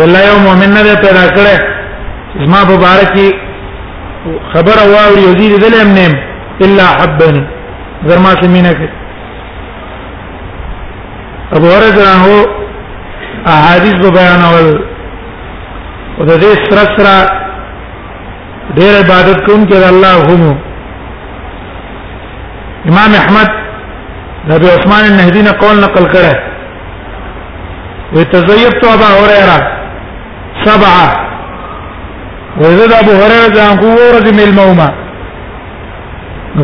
ولا 0.00 0.26
يوم 0.32 0.42
مؤمن 0.44 0.70
نه 0.74 0.94
پیدا 0.94 1.28
کړه 1.36 1.62
زما 2.46 2.64
مبارکي 2.72 3.28
خبر 4.54 4.78
واوري 4.94 5.22
یزيد 5.26 5.60
دلم 5.60 5.92
نیم 6.00 6.27
الا 6.64 6.84
حبني 6.86 7.46
غير 8.06 8.18
ما 8.18 8.34
سمينك 8.42 8.90
ابو 11.52 11.66
هريره 11.66 12.12
هو 12.24 12.46
احاديث 13.46 13.94
بیان 14.10 14.40
اول 14.40 14.78
وده 16.18 16.36
دي 16.36 16.54
دې 16.54 16.64
سره 16.68 16.88
سره 16.96 17.14
عبادت 18.98 19.48
الله 19.92 20.16
هم 20.30 20.42
امام 22.90 23.10
احمد 23.22 23.48
نبي 24.50 24.66
عثمان 24.74 25.04
النهدی 25.10 25.42
نے 25.42 25.50
قول 25.50 25.76
نقل 25.80 26.04
كره 26.12 26.34
وتزيبت 28.14 28.82
ابا 28.96 29.08
هريره 29.20 29.58
سبعه 30.66 31.06
وزد 32.60 32.92
ابو 32.92 33.10
هريره 33.20 33.56
ان 33.66 33.74
قوره 33.82 34.30
من 34.34 34.40
المومه 34.48 34.88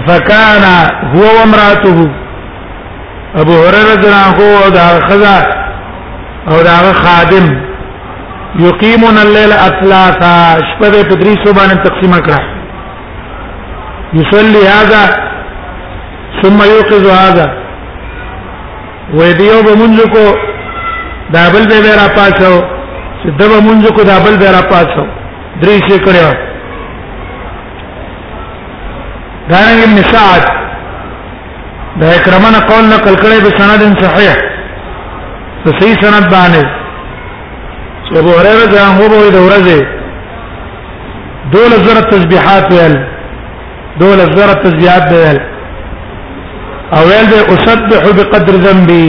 فکان 0.06 0.62
هو 1.12 1.24
ومراته 1.38 2.10
ابو 3.42 3.52
هريره 3.56 3.84
رضی 3.92 4.06
الله 4.06 4.26
عنه 4.26 4.64
او 4.64 4.70
دا 4.70 4.88
خزا 5.10 5.36
او 6.50 6.62
دا 6.68 6.92
خادم 7.02 7.46
يقيمون 8.58 9.18
الليل 9.18 9.52
اثلاثا 9.52 10.34
شپه 10.70 10.90
په 11.08 11.14
درې 11.14 11.46
سو 11.46 11.52
باندې 11.52 11.88
تقسیم 11.88 12.22
کړه 12.24 12.40
يصلي 14.14 14.62
هذا 14.68 15.04
ثم 16.42 16.58
يوقظ 16.74 17.06
هذا 17.10 17.46
ويديو 19.14 19.62
بمنجكو 19.62 20.26
دابل 21.32 21.68
به 21.68 21.94
را 22.02 22.08
پاسو 22.16 22.54
چې 23.22 23.28
دبه 23.38 23.60
منجکو 23.60 24.02
دابل 24.02 24.36
به 24.38 24.50
را 24.56 24.62
پاسو 24.62 25.06
درې 25.62 25.90
شي 25.90 25.98
کړو 26.06 26.53
دارنګ 29.50 29.80
ابن 29.88 30.00
سعد 30.12 30.44
د 32.00 32.12
اکرمانه 32.18 32.60
قول 32.68 32.84
نقل 32.94 33.14
کړی 33.24 33.38
به 33.46 33.50
سند 33.58 33.82
صحیح 34.04 34.36
د 35.64 35.76
صحیح 35.80 35.94
سند 36.04 36.26
باندې 36.34 36.62
چې 38.04 38.12
ابو 38.22 38.30
هريره 38.38 38.66
ده 38.72 38.82
هو 38.96 39.02
به 39.12 39.18
د 39.36 39.38
ورځې 39.46 39.80
دول 41.52 41.72
زر 41.86 41.98
تسبيحات 42.12 42.66
ویل 42.72 42.94
دول 44.00 44.18
زر 44.36 44.48
تسبيحات 44.64 45.06
ویل 45.12 45.38
او 46.96 47.02
ویل 47.10 47.26
ده 47.32 47.38
اسبح 47.54 48.02
بقدر 48.18 48.54
ذنبي 48.66 49.06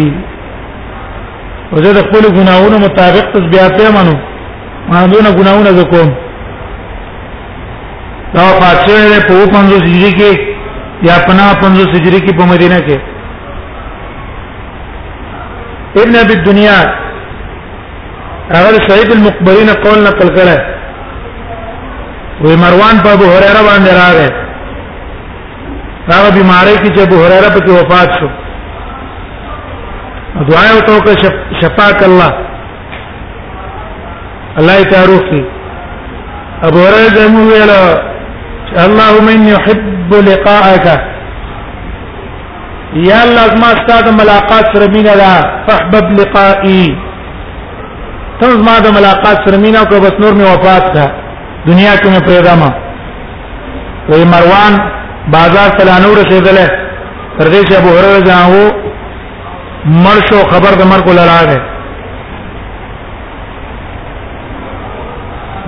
وزه 1.71 1.93
د 1.97 2.05
خپل 2.07 2.23
ګناہوں 2.37 2.79
مطابق 2.85 3.25
تسبيحات 3.39 3.81
یې 3.81 3.89
منو 3.97 4.15
ما 4.91 5.05
دونه 5.15 5.31
ګناہوں 5.39 5.75
زکوم 5.81 6.13
دا 8.35 8.45
فاصله 8.61 9.01
ده 9.13 9.19
په 9.29 9.33
500 9.55 9.87
هجری 9.89 10.11
کې 10.19 10.31
یا 11.07 11.15
پنا 11.27 11.45
500 11.63 11.95
هجری 11.95 12.19
کې 12.25 12.33
په 12.39 12.45
مدینه 12.53 12.77
کې 12.87 12.97
ابن 16.01 16.15
ابي 16.23 16.33
الدنيا 16.39 16.77
هغه 18.55 18.73
سعيد 18.87 19.09
المقبرين 19.17 19.69
قول 19.85 19.99
نقل 20.07 20.29
کړه 20.37 20.57
وی 22.43 22.55
مروان 22.63 22.95
په 23.05 23.09
ابو 23.15 23.25
هريره 23.33 23.61
باندې 23.67 23.91
راغی 24.01 24.29
هغه 26.13 26.29
بیماری 26.37 26.75
کې 26.81 26.89
چې 26.95 26.99
ابو 27.07 27.17
هريره 27.23 27.49
په 27.53 27.59
وفات 27.77 28.09
شو 28.19 28.29
دعا 30.49 30.63
یې 30.65 30.97
وکړه 30.97 31.61
شفاعت 31.61 32.03
الله 32.09 32.31
الله 34.59 34.73
یې 34.79 34.85
تعارف 34.93 35.25
ابو 36.69 36.77
هريره 36.85 37.13
زموږ 37.19 37.47
ویله 37.53 37.79
اللهم 38.83 39.27
اني 39.35 39.51
احب 39.57 40.11
لقاءك 40.31 40.87
یا 43.09 43.17
الله 43.25 43.43
ما 43.63 43.71
ستاسو 43.81 44.11
ملاقات 44.21 44.65
سره 44.73 44.87
مینا 44.95 45.15
ده 45.21 45.31
فاحبب 45.67 46.05
لقائي 46.19 46.83
ته 48.41 48.57
ما 48.67 48.75
د 48.85 48.87
ملاقات 48.97 49.37
سره 49.45 49.57
مینا 49.65 49.83
کو 49.89 49.99
بس 50.05 50.15
نور 50.23 50.33
می 50.39 50.43
وفات 50.51 50.85
کا 50.93 51.05
دنیا 51.67 51.95
کې 52.01 52.07
مې 52.13 52.21
پیدا 52.27 52.55
ما 52.61 52.69
وی 54.09 54.23
مروان 54.33 54.73
بازار 55.35 55.69
سلانو 55.79 56.13
رسیدله 56.21 56.67
پر 57.37 57.45
دې 57.45 57.61
چې 57.67 57.77
ابو 57.77 57.89
هرره 57.89 58.19
ځاو 58.23 58.71
مر 60.05 60.17
شو 60.29 60.37
خبر 60.55 60.71
د 60.81 60.89
مر 60.93 61.01
کو 61.07 61.13
لراغه 61.19 61.57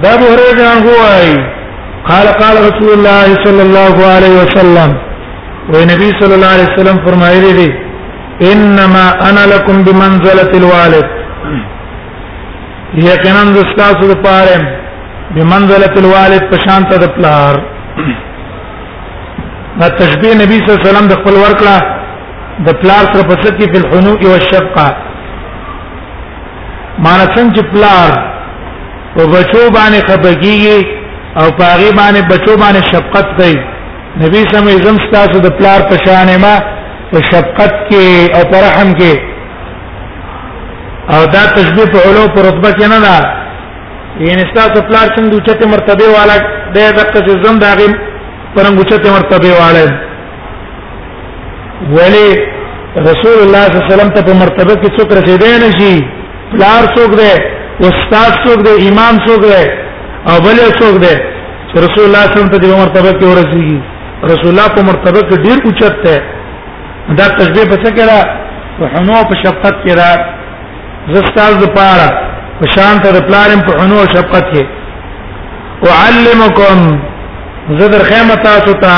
دا 0.03 0.09
ابو 0.15 0.25
هريره 0.33 0.65
عنه 0.71 0.85
وایي 0.85 1.56
قال 2.05 2.27
قال 2.39 2.57
رسول 2.67 2.89
الله 2.93 3.25
صلى 3.45 3.61
الله 3.67 3.95
عليه 4.13 4.33
وسلم 4.43 4.89
وی 5.71 5.85
نبی 5.85 6.05
صلی 6.19 6.33
الله 6.33 6.51
علیه 6.55 6.67
وسلم 6.73 6.99
فرمایلی 7.07 7.51
دی 7.55 7.69
انما 8.51 9.05
انا 9.29 9.45
لكم 9.53 9.83
بمنزله 9.87 10.47
الوالد 10.59 11.07
یقینا 13.07 13.43
د 13.57 13.75
تاسو 13.77 14.05
لپاره 14.11 14.57
بمنزله 15.35 15.91
الوالد 16.03 16.43
په 16.51 16.57
شان 16.67 16.83
ته 16.91 16.97
د 17.05 17.11
پلار 17.17 17.55
دا 19.79 19.89
تشبیه 19.99 20.33
نبی 20.33 20.57
صلی 20.57 20.67
الله 20.69 20.81
علیه 20.81 20.89
وسلم 20.89 21.07
د 21.09 21.13
خپل 21.21 21.35
ورکړه 21.43 21.77
د 22.67 22.79
پلار 22.83 23.03
سره 23.13 23.23
په 23.31 23.35
سکی 23.45 23.65
په 23.73 23.77
الحنوق 23.83 24.25
او 24.25 24.33
الشفقه 24.35 24.87
معنی 26.99 27.27
څنګه 27.35 27.63
پلار 27.73 28.11
او 29.17 29.27
بچو 29.33 29.71
باندې 29.73 29.99
خپګیږي 30.07 30.96
او 31.39 31.45
پاغي 31.59 31.89
باندې 31.99 32.21
بچو 32.29 32.53
باندې 32.63 32.81
شفقت 32.91 33.27
کوي 33.39 33.55
نبی 34.21 34.39
سم 34.51 34.65
اعظم 34.75 34.95
تاسو 35.13 35.37
د 35.43 35.47
پلار 35.59 35.79
په 35.91 35.95
شان 36.05 36.29
ما 36.43 36.55
په 37.11 37.17
شفقت 37.31 37.73
کې 37.89 38.05
او 38.37 38.41
په 38.53 38.57
رحم 38.65 38.89
کې 39.01 39.13
او 41.15 41.21
دا 41.37 41.43
تشبیه 41.59 41.87
په 41.93 41.99
علو 42.07 42.23
په 42.37 42.41
رتبه 42.47 42.69
کې 42.81 42.85
نه 42.93 42.99
ده 43.05 43.15
یعنی 44.29 44.43
تاسو 44.57 44.77
پلار 44.89 45.07
څنګه 45.15 45.33
اوچته 45.37 45.65
مرتبه 45.75 46.07
والا 46.17 46.35
د 46.75 46.77
دغه 46.99 47.19
ځم 47.45 47.55
داغي 47.65 47.87
پرم 48.55 48.73
اوچته 48.79 49.07
مرتبه 49.17 49.51
والا 49.61 49.85
ولی 51.95 52.27
رسول 52.27 52.27
الله 52.99 53.01
صلی 53.63 53.71
الله 53.71 53.81
علیه 53.85 53.93
وسلم 53.95 54.09
ته 54.15 54.21
په 54.29 54.33
مرتبه 54.43 54.73
کې 54.81 54.89
څوک 54.99 55.09
رسیدای 55.19 55.55
نه 55.63 55.69
شي 55.81 55.93
پلار 56.53 56.81
څوک 56.95 57.09
دی 57.19 57.33
استاد 57.89 58.31
څوک 58.45 58.59
دی 58.67 58.73
امام 58.91 59.13
څوک 59.25 59.41
دی 59.51 59.63
او 60.31 60.35
بل 60.45 60.57
څوک 60.79 60.95
دی 61.03 61.13
چې 61.69 61.75
رسول 61.85 62.03
الله 62.07 62.23
صلی 62.23 62.57
الله 62.57 62.95
علیه 62.95 62.95
وسلم 62.95 62.95
ته 62.95 63.03
مرتبه 63.03 63.11
کې 63.19 63.25
ورسیږي 63.33 63.79
رسول 64.31 64.49
الله 64.53 64.67
په 64.77 64.81
مرتبه 64.89 65.19
کې 65.29 65.35
ډیر 65.45 65.57
اوچت 65.65 65.95
دی 66.05 66.17
دا 67.19 67.25
تشبیه 67.39 67.65
په 67.71 67.77
څه 67.83 67.89
کې 67.95 68.01
را 68.11 68.19
په 68.79 68.85
حنو 68.93 69.15
په 69.29 69.35
شفقت 69.43 69.75
کې 69.83 69.93
را 70.01 70.11
زستاز 71.15 71.57
د 71.63 71.71
پاره 71.77 72.09
په 72.59 72.65
شان 72.75 72.99
ته 73.05 73.09
د 73.17 73.23
پلارم 73.27 73.59
په 73.67 73.79
حنو 73.83 73.95
او 74.01 74.07
شفقت 74.15 74.45
کې 74.53 74.63
اعلمکم 76.03 76.79
زدر 77.81 78.01
خیمه 78.09 78.35
تاسو 78.47 78.73
ته 78.83 78.89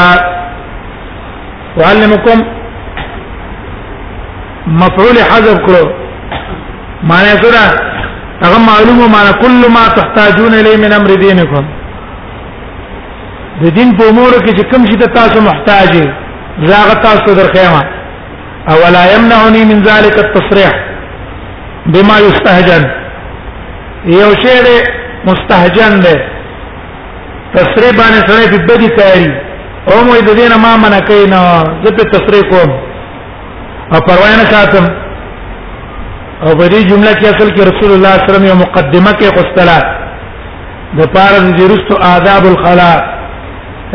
اعلمکم 1.89 2.39
مفعول 4.83 5.17
حذف 5.33 5.59
کړو 5.65 5.85
معنی 7.09 7.35
سره 7.43 7.87
هغه 8.45 8.57
معلومه 8.71 9.07
معنا 9.07 9.31
کل 9.41 9.61
ما 9.75 9.83
تحتاجون 9.99 10.53
الی 10.53 10.77
من 10.81 10.93
امر 10.93 11.09
دینکم 11.25 11.65
د 13.61 13.65
دین 13.77 13.89
په 13.97 14.03
امور 14.09 14.31
کې 14.45 14.51
چې 14.57 14.71
کوم 14.71 14.85
شي 14.91 14.97
ته 15.01 15.07
تاسو 15.15 15.41
محتاج 15.47 15.89
یې 15.97 16.07
زاغ 16.69 16.89
تاسو 17.05 17.29
درخیمه 17.39 17.83
او 18.69 18.75
ولا 18.83 19.03
يمنعني 19.13 19.63
من 19.71 19.83
ذلك 19.89 20.17
التصريح 20.25 20.73
بما 21.93 22.17
يستهجن 22.27 22.83
یو 24.11 24.29
شی 24.43 24.55
دی 24.67 24.77
مستهجن 25.29 25.99
دی 26.05 26.15
تصریح 27.53 27.91
باندې 27.99 28.29
سره 28.29 28.57
په 28.57 28.75
بدی 28.75 28.89
تیاری 28.99 29.29
او 29.91 29.99
مو 30.07 30.13
د 30.31 30.39
دینه 30.39 30.57
ما 30.65 30.73
منع 30.87 30.99
کین 31.11 31.33
زه 31.85 31.95
په 32.01 32.09
تصریح 32.15 32.41
کوم 32.55 32.71
او 33.93 33.99
پروا 34.07 34.29
نه 34.37 34.45
ساتم 34.55 34.91
او 36.43 36.49
په 36.59 36.65
دې 36.73 36.81
جمله 36.89 37.13
کې 37.19 37.25
اصل 37.33 37.49
کې 37.55 37.61
رسول 37.71 37.91
الله 37.95 38.13
صلی 38.15 38.23
الله 38.23 38.31
علیه 38.31 38.31
وسلم 38.31 38.47
یو 38.51 38.55
مقدمه 38.65 39.11
کې 39.19 39.27
قستلا 39.37 39.79
د 40.97 41.01
پاره 41.15 41.39
د 41.57 41.61
رستو 41.71 41.93
آداب 42.15 42.43
الخلا 42.51 42.93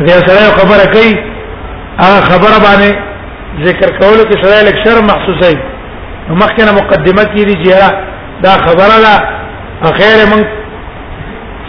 دې 0.07 0.17
سره 0.27 0.41
یو 0.47 0.53
خبره 0.59 0.85
کوي 0.95 1.13
هغه 2.05 2.19
خبره 2.31 2.59
باندې 2.67 2.91
ذکر 3.67 3.89
کولو 4.01 4.23
کې 4.29 4.37
سره 4.43 4.59
لک 4.67 4.77
شرم 4.85 5.05
محسوسه 5.13 5.49
وي 5.53 5.59
نو 6.29 6.35
مخکنه 6.43 6.73
مقدمه 6.81 7.25
کې 7.33 7.43
دې 7.49 7.57
جره 7.65 7.89
دا 8.43 8.53
خبره 8.67 8.97
ده 9.07 9.15
اخیر 9.91 10.17
من 10.33 10.43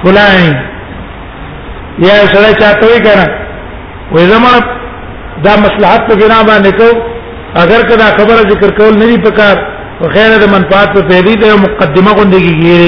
فلان 0.01 0.43
یا 2.07 2.15
سره 2.33 2.47
چاته 2.61 2.83
وي 2.91 2.99
کنه 3.07 3.27
وې 4.13 4.23
زمونه 4.31 4.59
دا 5.45 5.53
مصلحت 5.65 6.01
په 6.09 6.13
بنا 6.21 6.39
باندې 6.49 6.71
کو 6.79 6.87
اگر 7.63 7.81
کدا 7.89 8.07
خبره 8.19 8.41
ذکر 8.53 8.69
کول 8.77 8.93
نه 8.99 9.05
دی 9.11 9.17
پکار 9.27 9.57
او 10.01 10.05
غیر 10.15 10.31
د 10.39 10.45
منفعت 10.53 10.89
په 10.95 11.01
پیری 11.09 11.33
د 11.41 11.45
مقدمه 11.65 12.11
غوندې 12.17 12.39
کیږي 12.45 12.79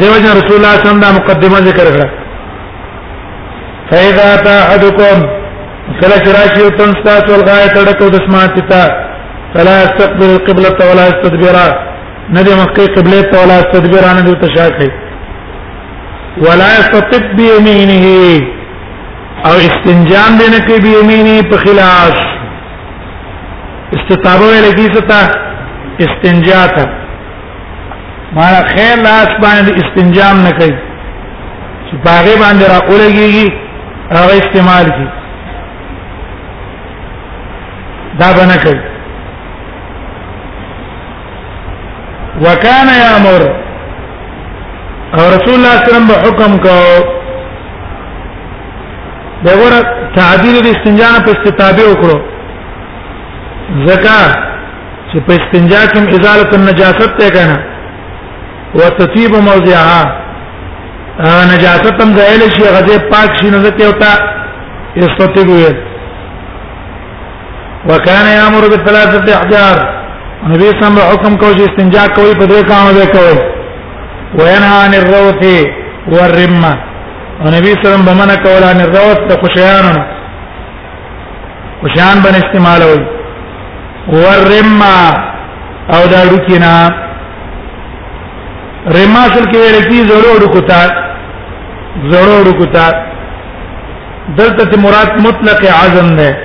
دیو 0.00 0.14
جن 0.22 0.26
رسول 0.40 0.56
الله 0.58 0.72
صلی 0.74 0.76
الله 0.76 0.76
علیه 0.78 0.88
وسلم 0.88 1.00
دا 1.06 1.10
مقدمه 1.18 1.58
ذکر 1.68 1.86
کړه 1.94 2.08
فاذا 3.90 4.28
تعدکم 4.48 5.18
کله 6.02 6.16
شراشی 6.26 6.62
او 6.66 6.70
تنستا 6.78 7.12
ټول 7.26 7.40
غایه 7.48 7.70
تړکو 7.78 8.06
د 8.14 8.22
سماعتتا 8.26 8.82
فلا 9.56 9.76
استقبل 9.86 10.30
القبلة 10.34 10.78
ولا 10.90 11.04
استدبرا 11.12 11.66
ندی 12.38 12.54
مخکی 12.62 12.86
قبله 12.96 13.20
ولا 13.42 13.56
استدبرا 13.64 14.10
ندی 14.20 14.34
تشاکه 14.42 14.88
ولا 16.46 16.70
يستطب 16.80 17.24
بيمينه 17.36 18.06
او 19.46 19.54
استنجام 19.68 20.32
دینه 20.40 20.58
کې 20.66 20.76
بيمينه 20.88 21.50
په 21.50 21.56
خلاف 21.64 22.35
استتابه 23.94 24.50
لګی 24.64 24.86
ستا 24.94 25.20
استنجا 26.04 26.62
ته 26.76 26.84
معنا 28.38 28.60
خیر 28.70 28.96
لاس 29.04 29.28
باندې 29.42 29.72
استنجام 29.82 30.36
نه 30.46 30.50
کوي 30.58 30.74
چې 31.86 31.94
باغې 32.08 32.34
باندې 32.42 32.64
را 32.70 32.78
اولګي 32.90 33.52
هغه 34.12 34.32
استعمال 34.40 34.84
کی 34.98 35.06
دا 38.20 38.28
بنه 38.40 38.56
کوي 38.64 38.80
وکانه 42.44 42.94
یامر 43.04 43.42
او 45.16 45.22
رسول 45.34 45.54
الله 45.54 45.74
صلی 45.82 45.88
الله 45.88 45.96
علیه 45.96 45.96
وسلم 45.96 46.08
به 46.08 46.16
حکم 46.24 46.52
کو 46.56 46.80
دغه 49.44 49.70
تعبیر 50.16 50.62
د 50.62 50.66
استنجا 50.74 51.24
په 51.26 51.30
استتابه 51.36 51.82
وکړو 51.92 52.35
زکا 53.86 54.20
چې 55.10 55.18
په 55.26 55.32
استنجا 55.38 55.80
کې 55.92 55.98
ازاله 56.18 56.50
النجاست 56.56 57.10
ته 57.18 57.28
کنه 57.36 57.56
وتطيب 58.78 59.32
موضعها 59.48 60.02
نجاست 61.52 61.94
هم 62.02 62.10
ځایل 62.18 62.40
شي 62.56 62.62
غزه 62.76 62.98
پاک 63.10 63.30
شي 63.40 63.50
نه 63.50 63.70
ته 63.78 63.88
وتا 63.88 64.12
استطيب 65.06 65.48
وي 65.48 65.68
وكان 67.90 68.26
يامر 68.40 68.64
بالثلاثه 68.72 69.18
احجار 69.36 69.76
نبی 70.52 70.68
سم 70.80 70.94
حکم 71.10 71.36
کو 71.36 71.46
چې 71.56 71.62
استنجا 71.68 72.06
کوي 72.16 72.34
په 72.40 72.46
دې 72.50 72.60
کارو 72.70 72.94
به 72.98 73.06
کوي 73.14 73.38
وينها 74.40 74.76
عن 74.84 74.92
الروث 75.00 75.42
والرمه 76.12 76.72
نبی 77.58 77.72
سلام 77.82 78.02
بمنه 78.08 78.34
کولا 78.44 78.66
عن 78.70 78.80
الروث 78.86 79.18
د 79.30 79.40
خوشیانو 79.40 79.94
خوشیان 81.80 82.16
بن 82.24 82.34
استعمالوي 82.42 83.04
ورما 84.14 84.96
او 85.94 86.02
دا 86.12 86.22
رکینا 86.32 86.74
رما 88.96 89.22
شل 89.34 89.44
کې 89.50 89.58
ویل 89.58 89.82
کی 89.88 90.02
زړو 90.10 90.34
رکوتا 90.46 90.78
زړو 92.12 92.36
رکوتا 92.50 92.84
دلته 94.38 94.64
ته 94.70 94.80
مراد 94.84 95.18
مطلق 95.24 95.60
عزم 95.82 96.14
ده 96.16 96.36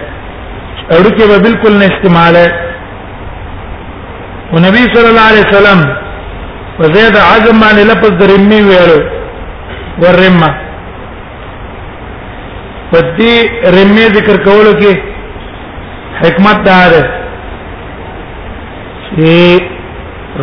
اڑکی 0.97 1.27
به 1.33 1.37
بالکل 1.45 1.77
نه 1.77 1.89
استعمال 1.91 2.35
ہے 2.41 2.49
او 4.51 4.59
نبی 4.65 4.81
صلی 4.95 5.09
الله 5.11 5.27
علیه 5.31 5.45
وسلم 5.49 5.79
وزید 6.81 7.15
عزم 7.27 7.59
باندې 7.59 7.83
لفظ 7.93 8.11
درمی 8.25 8.61
ویلو 8.71 8.99
ورما 10.01 10.49
پدې 12.91 13.33
رمه 13.79 14.05
ذکر 14.19 14.43
کولو 14.49 14.71
کې 14.79 14.99
حکمت 16.21 16.65
دار 16.69 16.89
ده 16.99 17.20
چې 19.15 19.31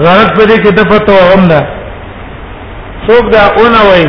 غلط 0.04 0.28
پدې 0.38 0.56
کې 0.62 0.70
د 0.78 0.88
فتو 0.92 1.16
هم 1.32 1.48
ده 1.52 1.60
څوک 3.06 3.24
دا 3.34 3.42
اونه 3.60 3.80
وای 3.90 4.06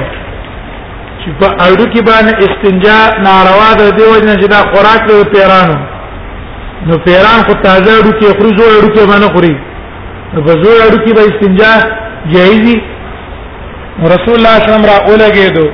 چې 1.21 1.29
په 1.39 1.47
اړو 1.67 1.85
کې 1.93 2.01
باندې 2.09 2.35
استنجا 2.47 2.97
ناروا 3.27 3.69
ده 3.81 3.85
دی 3.97 4.03
وجه 4.13 4.33
چې 4.41 4.47
دا 4.53 4.59
خوراک 4.73 5.03
له 5.09 5.23
پیرانو 5.35 5.77
نو 6.87 6.97
پیران 7.05 7.39
خو 7.47 7.53
تازه 7.67 7.91
اړو 7.99 8.11
کې 8.19 8.27
خروجو 8.39 8.65
اړو 8.77 8.89
کې 8.95 9.03
باندې 9.11 9.31
خوري 9.35 9.55
په 10.45 10.51
زو 10.63 10.71
اړو 10.85 10.99
کې 11.03 11.13
به 11.15 11.23
استنجا 11.29 11.73
جایزي 12.33 12.75
رسول 14.15 14.35
الله 14.37 14.55
صلی 14.57 14.67
الله 14.67 14.67
علیه 14.67 14.83
وسلم 14.83 14.89
را 14.91 14.97
اولګېدو 15.09 15.65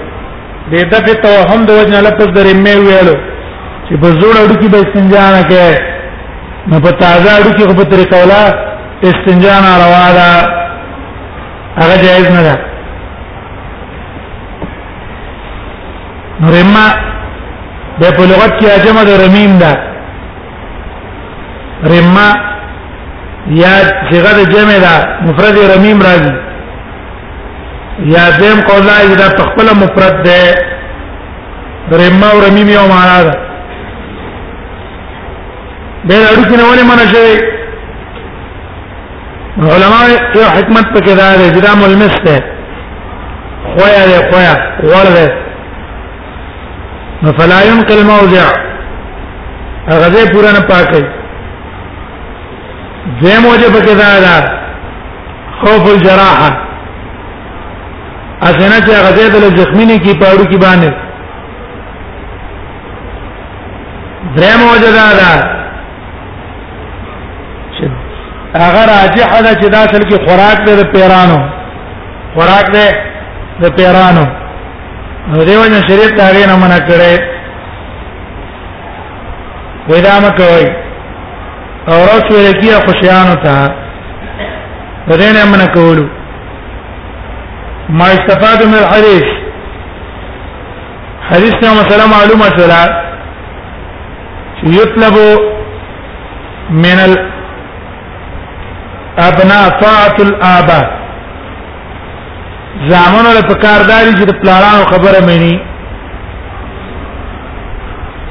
د 0.72 1.04
دې 1.08 1.16
توهم 1.26 1.66
د 1.66 1.72
وجه 1.78 1.90
نه 1.96 2.02
لپس 2.10 2.28
درې 2.38 2.54
مې 2.64 2.76
ویلو 2.86 3.16
چې 3.88 3.94
په 4.02 4.08
زوړ 4.20 4.36
اړو 4.44 4.56
کې 4.62 4.70
به 4.74 4.80
استنجا 4.84 5.26
نه 5.38 5.44
کوي 5.52 5.78
نو 6.70 6.80
په 6.86 6.92
تازه 7.04 7.30
اړو 7.40 7.52
کې 7.58 7.78
په 7.82 7.86
طریقه 7.94 8.18
ولا 8.24 8.44
استنجا 9.12 9.54
ناروا 9.60 10.12
ده 10.18 10.30
هغه 11.82 11.96
جایز 12.04 12.28
نه 12.36 12.42
ده 12.48 12.56
نو 16.42 16.48
رما 16.58 16.86
د 18.00 18.04
په 18.18 18.24
لغت 18.32 18.54
کې 18.60 18.68
اجمه 18.78 19.04
د 19.10 19.12
رمیم 19.24 19.52
ده 19.64 19.72
رما 21.94 22.28
یا 23.62 23.74
صيغه 24.10 24.32
د 24.40 24.42
جمع 24.54 24.78
ده 24.86 24.94
مفرد 25.28 25.56
رمیم 25.74 26.00
راځي 26.08 26.34
یا 28.16 28.26
دیم 28.40 28.60
قولا 28.70 28.96
اذا 29.12 29.28
تخپل 29.40 29.68
مفرد 29.84 30.24
ده 30.24 30.44
رما 32.02 32.28
او 32.32 32.40
رمیم 32.48 32.70
یو 32.70 32.88
معنا 32.94 33.24
ده 33.28 33.36
به 36.06 36.16
اړیکې 36.32 36.56
نه 36.60 36.64
ولې 36.70 36.84
منځه 36.92 37.55
علماء 39.60 40.08
یو 40.36 40.44
حکمت 40.44 40.86
پکې 40.96 41.12
دا 41.16 41.36
دی 41.36 41.50
چې 41.50 41.62
دا 41.64 41.74
ملمس 41.76 42.18
دی 42.26 42.38
خویا 43.78 44.06
دی 44.06 44.32
خویا 44.32 44.54
ور 44.84 45.10
دی 45.16 45.28
نو 47.24 47.32
فلا 47.34 47.62
ينقل 47.64 48.04
موضع 48.04 48.44
هغه 49.90 50.10
دې 50.14 50.32
پورا 50.34 50.52
نه 50.52 50.60
پاکي 50.60 51.04
دې 53.22 53.40
موجه 53.40 53.80
پکې 53.80 53.96
دا 53.98 54.20
دا 54.20 54.56
خوف 55.62 55.92
الجراحه 55.94 56.52
اسنه 58.44 58.80
چې 58.88 58.92
هغه 58.92 59.12
دې 59.16 59.30
د 59.32 59.62
زخمینه 59.62 59.98
کی 59.98 60.20
پاړو 60.20 60.46
کی 60.50 60.58
باندې 60.58 60.92
درې 64.36 64.52
موجه 64.64 64.92
دا 65.00 65.08
دا 65.22 65.32
هغه 68.64 68.86
راجح 68.96 69.40
ده 69.40 69.54
چې 69.62 69.68
دا 69.72 69.78
اصل 69.84 70.04
کې 70.10 70.28
خوراک 70.28 70.66
ده 70.68 70.76
د 70.82 70.84
پیرانو 70.92 71.40
خوراک 72.36 72.72
ده 72.74 72.86
د 73.62 73.76
پیرانو 73.78 74.26
نو 75.32 75.44
دیو 75.48 75.64
نه 75.74 75.82
شریعت 75.88 76.22
هغه 76.28 76.46
نه 76.52 76.56
منع 76.64 76.78
کړي 76.88 77.36
وېدا 79.90 80.14
مکوي 80.24 80.68
اورات 81.96 82.32
ورکیه 82.32 82.76
خوشیانو 82.88 83.36
ته 83.44 83.70
بدین 85.08 85.38
امن 85.44 85.66
کولو 85.74 86.06
ما 87.90 88.06
استفاد 88.14 88.68
من 88.68 88.74
الحديث 88.78 89.24
حديثنا 91.32 91.70
مثلا 91.82 92.06
معلومه 92.16 92.50
شلا 92.58 92.84
يطلب 94.76 95.16
من 96.86 97.00
ال 97.06 97.16
ابنا 99.20 99.68
طاعت 99.82 100.20
الابا 100.22 100.82
زامن 102.90 103.24
له 103.34 103.42
پکارداري 103.50 104.14
چې 104.14 104.26
د 104.30 104.34
پلارانو 104.42 104.86
خبره 104.92 105.20
مېني 105.28 105.56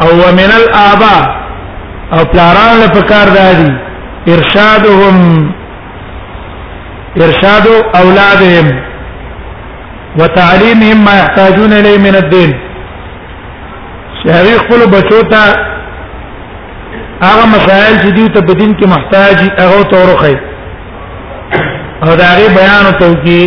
او 0.02 0.08
ومن 0.22 0.50
الابا 0.58 1.16
او 2.12 2.24
پلارانو 2.32 2.76
له 2.80 2.88
پکارداري 2.98 3.70
ارشادهم 4.36 5.50
ارشاد 7.24 7.66
اولادهم 7.94 8.84
وتعليمهم 10.18 11.04
ما 11.04 11.18
يحتاجون 11.18 11.72
اليه 11.72 11.98
من 11.98 12.16
الدين 12.16 12.52
شهري 14.24 14.58
خپل 14.58 14.86
بچو 14.96 15.22
ته 15.22 15.44
هغه 17.22 17.46
مسائل 17.46 17.94
چې 17.98 18.10
دوی 18.16 18.28
ته 18.34 18.40
په 18.40 18.52
دین 18.52 18.74
کې 18.76 18.86
محتاج 18.86 19.50
هغه 19.60 19.82
تورخي 19.92 20.36
او 22.04 22.10
دا 22.20 22.28
غي 22.38 22.46
بیان 22.58 22.82
وکړو 22.88 23.12
کې 23.24 23.40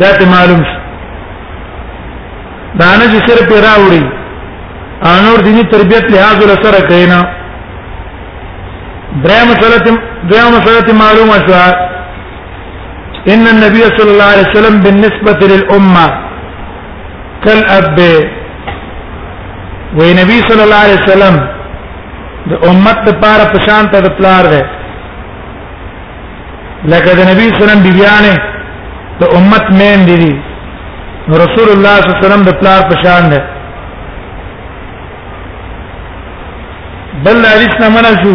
دا 0.00 0.08
ته 0.20 0.24
معلوم 0.34 0.62
شي 0.70 0.76
دا 2.80 2.88
نه 3.00 3.04
چې 3.12 3.18
سره 3.28 3.42
پیرا 3.50 3.74
وړي 3.84 4.02
انور 5.12 5.38
دینی 5.46 5.62
تربیت 5.74 6.04
لحاظ 6.14 6.36
له 6.50 6.56
سره 6.64 6.80
کینا 6.90 7.20
دریم 9.24 9.46
مسله 9.52 9.76
دریم 10.30 10.46
مسله 10.56 10.88
معلومه 11.04 11.36
شو 11.46 11.56
ان 13.32 13.42
النبي 13.54 13.82
صلى 13.96 14.10
الله 14.14 14.28
عليه 14.34 14.46
وسلم 14.50 14.74
بالنسبه 14.88 15.34
للامه 15.52 16.06
كالاب 17.44 17.98
وي 19.98 20.08
نبی 20.20 20.36
صلی 20.50 20.62
الله 20.66 20.80
علیه 20.86 21.00
وسلم 21.04 21.34
د 22.50 22.52
امت 22.72 22.98
لپاره 23.08 23.44
پشانت 23.54 23.90
د 24.04 24.06
پلار 24.18 24.44
دی 24.52 24.62
لکه 26.88 27.12
د 27.16 27.18
نبی 27.30 27.44
صلی 27.46 27.46
الله 27.46 27.58
علیه 27.58 27.64
وسلم 27.64 27.82
بیبیانه 27.86 28.34
د 29.20 29.32
امت 29.38 29.64
مین 29.78 30.00
دي 30.08 30.16
رسول 31.42 31.68
الله 31.74 31.94
صلی 31.94 32.08
الله 32.08 32.14
علیه 32.14 32.26
وسلم 32.26 32.42
د 32.48 32.54
پلار 32.60 32.80
پشان 32.92 33.24
ده 33.32 33.40
بل 37.24 37.38
حدیث 37.52 37.74
نه 37.80 37.88
منع 37.96 38.12
شو 38.22 38.34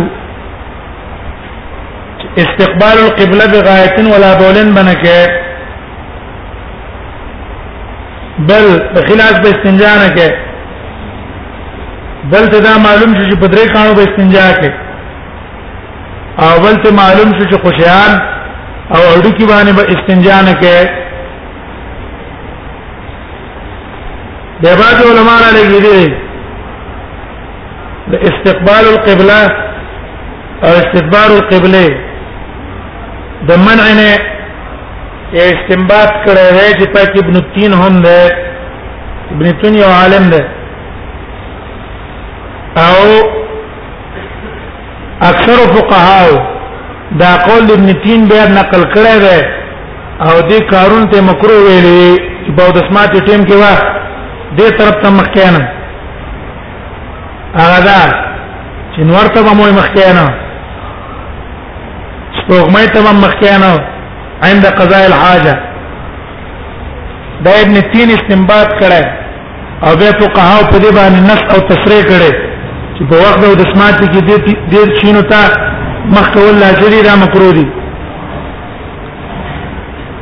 استقبال 2.44 2.98
القبلة 3.06 3.46
بغاية 3.54 3.98
ولا 4.14 4.32
بولن 4.42 4.70
بنکه 4.78 5.20
بل 8.50 8.66
بخلاف 8.96 9.36
به 9.44 9.50
استنجا 9.54 9.94
نه 10.02 10.08
کې 10.18 10.30
بل 12.32 12.48
ته 12.54 12.60
دا 12.70 12.78
معلوم 12.78 13.16
شو 13.18 13.24
چې 13.30 13.40
په 13.40 13.48
درې 13.48 13.74
کانو 13.74 13.96
به 13.96 14.04
استنجا 14.08 14.48
کې 14.60 14.72
اول 16.52 16.76
ته 16.84 16.94
معلوم 17.02 17.38
شو 17.40 17.44
چې 17.50 17.62
خوشیان 17.66 18.34
او 18.93 19.02
اړکی 19.13 19.45
باندې 19.45 19.74
به 19.78 19.86
استنجا 19.93 20.41
نه 20.41 20.54
کې 20.62 20.78
د 24.65 24.78
بعض 24.82 24.98
علماء 25.12 25.38
را 25.43 25.50
لګیږي 25.56 26.04
د 28.13 28.30
استقبال 28.30 28.86
القبلة 28.93 29.43
او 30.67 30.71
استدبار 30.84 31.30
القبلة 31.39 31.86
د 33.48 33.52
منع 33.65 33.88
نه 34.02 34.13
استنباط 35.50 36.10
کړی 36.26 36.48
دی 36.58 36.74
چې 36.78 36.93
پاک 36.93 37.12
ابن 37.24 37.36
تین 37.54 37.74
هم 37.74 38.02
دی 38.04 38.30
ابن 39.36 39.62
تین 39.62 39.76
یو 39.78 39.89
عالم 40.00 40.30
دی 40.34 40.41
او 42.84 43.02
اکثر 45.30 45.71
فقهاو 45.74 46.36
دا 47.12 47.36
قول 47.48 47.72
ابن 47.72 47.88
تین 48.04 48.24
بیا 48.30 48.46
نقل 48.50 48.84
کړی 48.94 49.18
دی 49.24 49.38
او 50.28 50.34
دې 50.50 50.62
کارون 50.70 51.04
ته 51.12 51.22
مکروه 51.28 51.62
ویلې 51.65 52.56
په 52.58 52.72
د 52.78 52.86
سمات 52.89 53.15
ټیم 53.30 53.41
کې 53.46 53.56
وا 53.56 53.76
دې 54.60 54.78
طرف 54.78 54.96
ته 55.04 55.10
مخکېنه 55.10 55.72
هغه 57.58 57.80
دا 57.88 58.00
چې 58.96 59.02
نور 59.10 59.26
ته 59.36 59.41
مو 59.41 59.72
مخکېنه 59.72 60.28
سپوږمۍ 62.38 62.88
ته 62.94 63.02
مو 63.06 63.13
مخکېنه 63.26 63.70
عند 64.50 64.65
قضاء 64.80 65.04
الحاجه 65.10 65.54
دا 67.46 67.52
ابن 67.65 67.82
تین 67.94 68.10
استنباط 68.18 68.68
کړی 68.80 69.06
او 69.86 69.96
به 70.02 70.12
فقها 70.20 70.70
په 70.70 70.78
دې 70.78 70.91
باندې 70.96 71.22
نص 71.30 71.41
او 71.54 71.68
تشریح 71.72 72.04
کړي 72.04 72.56
چې 72.98 73.04
په 73.10 73.15
وخت 73.15 73.58
د 73.58 73.76
سمات 73.76 74.02
کې 74.04 74.20
دې 74.32 74.58
دې 74.70 75.06
شینو 75.06 75.22
ته 75.22 75.75
مخ 76.13 76.38
لاجری 76.38 77.02
دا 77.02 77.15
مکروه 77.15 77.65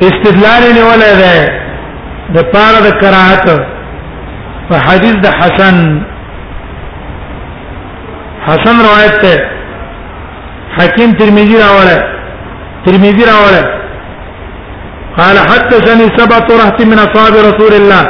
استدلال 0.08 0.62
نه 0.76 0.82
ولا 0.90 1.10
ده 1.20 1.34
د 2.34 2.36
پاره 2.52 2.80
د 2.86 2.88
کراهت 3.00 3.46
په 4.68 4.74
حدیث 4.86 5.16
د 5.26 5.26
حسن 5.40 5.76
حسن 8.46 8.76
روایت 8.86 9.14
ته 9.24 9.32
حکیم 10.78 11.10
ترمذی 11.20 11.56
راوړه 11.64 11.98
ترمذی 12.84 13.24
راوړه 13.32 13.62
قال 15.18 15.36
حدثني 15.50 16.06
سبع 16.18 16.38
طرحت 16.50 16.78
من 16.92 16.98
اصحاب 17.06 17.34
رسول 17.48 17.72
الله 17.80 18.04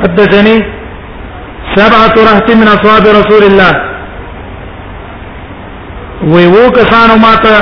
حدثني 0.00 0.56
سبع 1.76 2.00
طرحت 2.16 2.48
من 2.62 2.68
اصحاب 2.76 3.04
رسول 3.20 3.44
الله 3.50 3.92
وی 6.22 6.46
وو 6.46 6.70
کسانو 6.74 7.16
ماته 7.22 7.56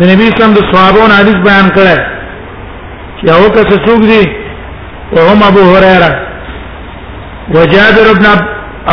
د 0.00 0.08
نبی 0.12 0.26
سم 0.40 0.52
د 0.56 0.66
صحابو 0.72 1.00
حدیث 1.18 1.36
بیان 1.46 1.68
کړه 1.70 1.98
چې 3.18 3.34
او 3.36 3.50
کس 3.50 3.78
څوک 3.86 4.00
دی 4.02 4.26
او 5.14 5.24
هم 5.28 5.42
ابو 5.50 5.60
هريره 5.72 6.10
جابر 7.72 8.08
بن 8.20 8.26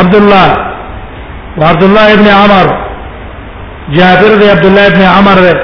عبد 0.01 0.15
الله 0.15 0.65
عبد 1.69 1.83
الله 1.83 2.13
ابن 2.13 2.27
عمر 2.27 2.67
جابر 3.97 4.35
بن 4.41 4.49
عبد 4.55 4.65
الله 4.65 4.87
ابن 4.87 5.01
عمر 5.01 5.35
ده 5.35 5.55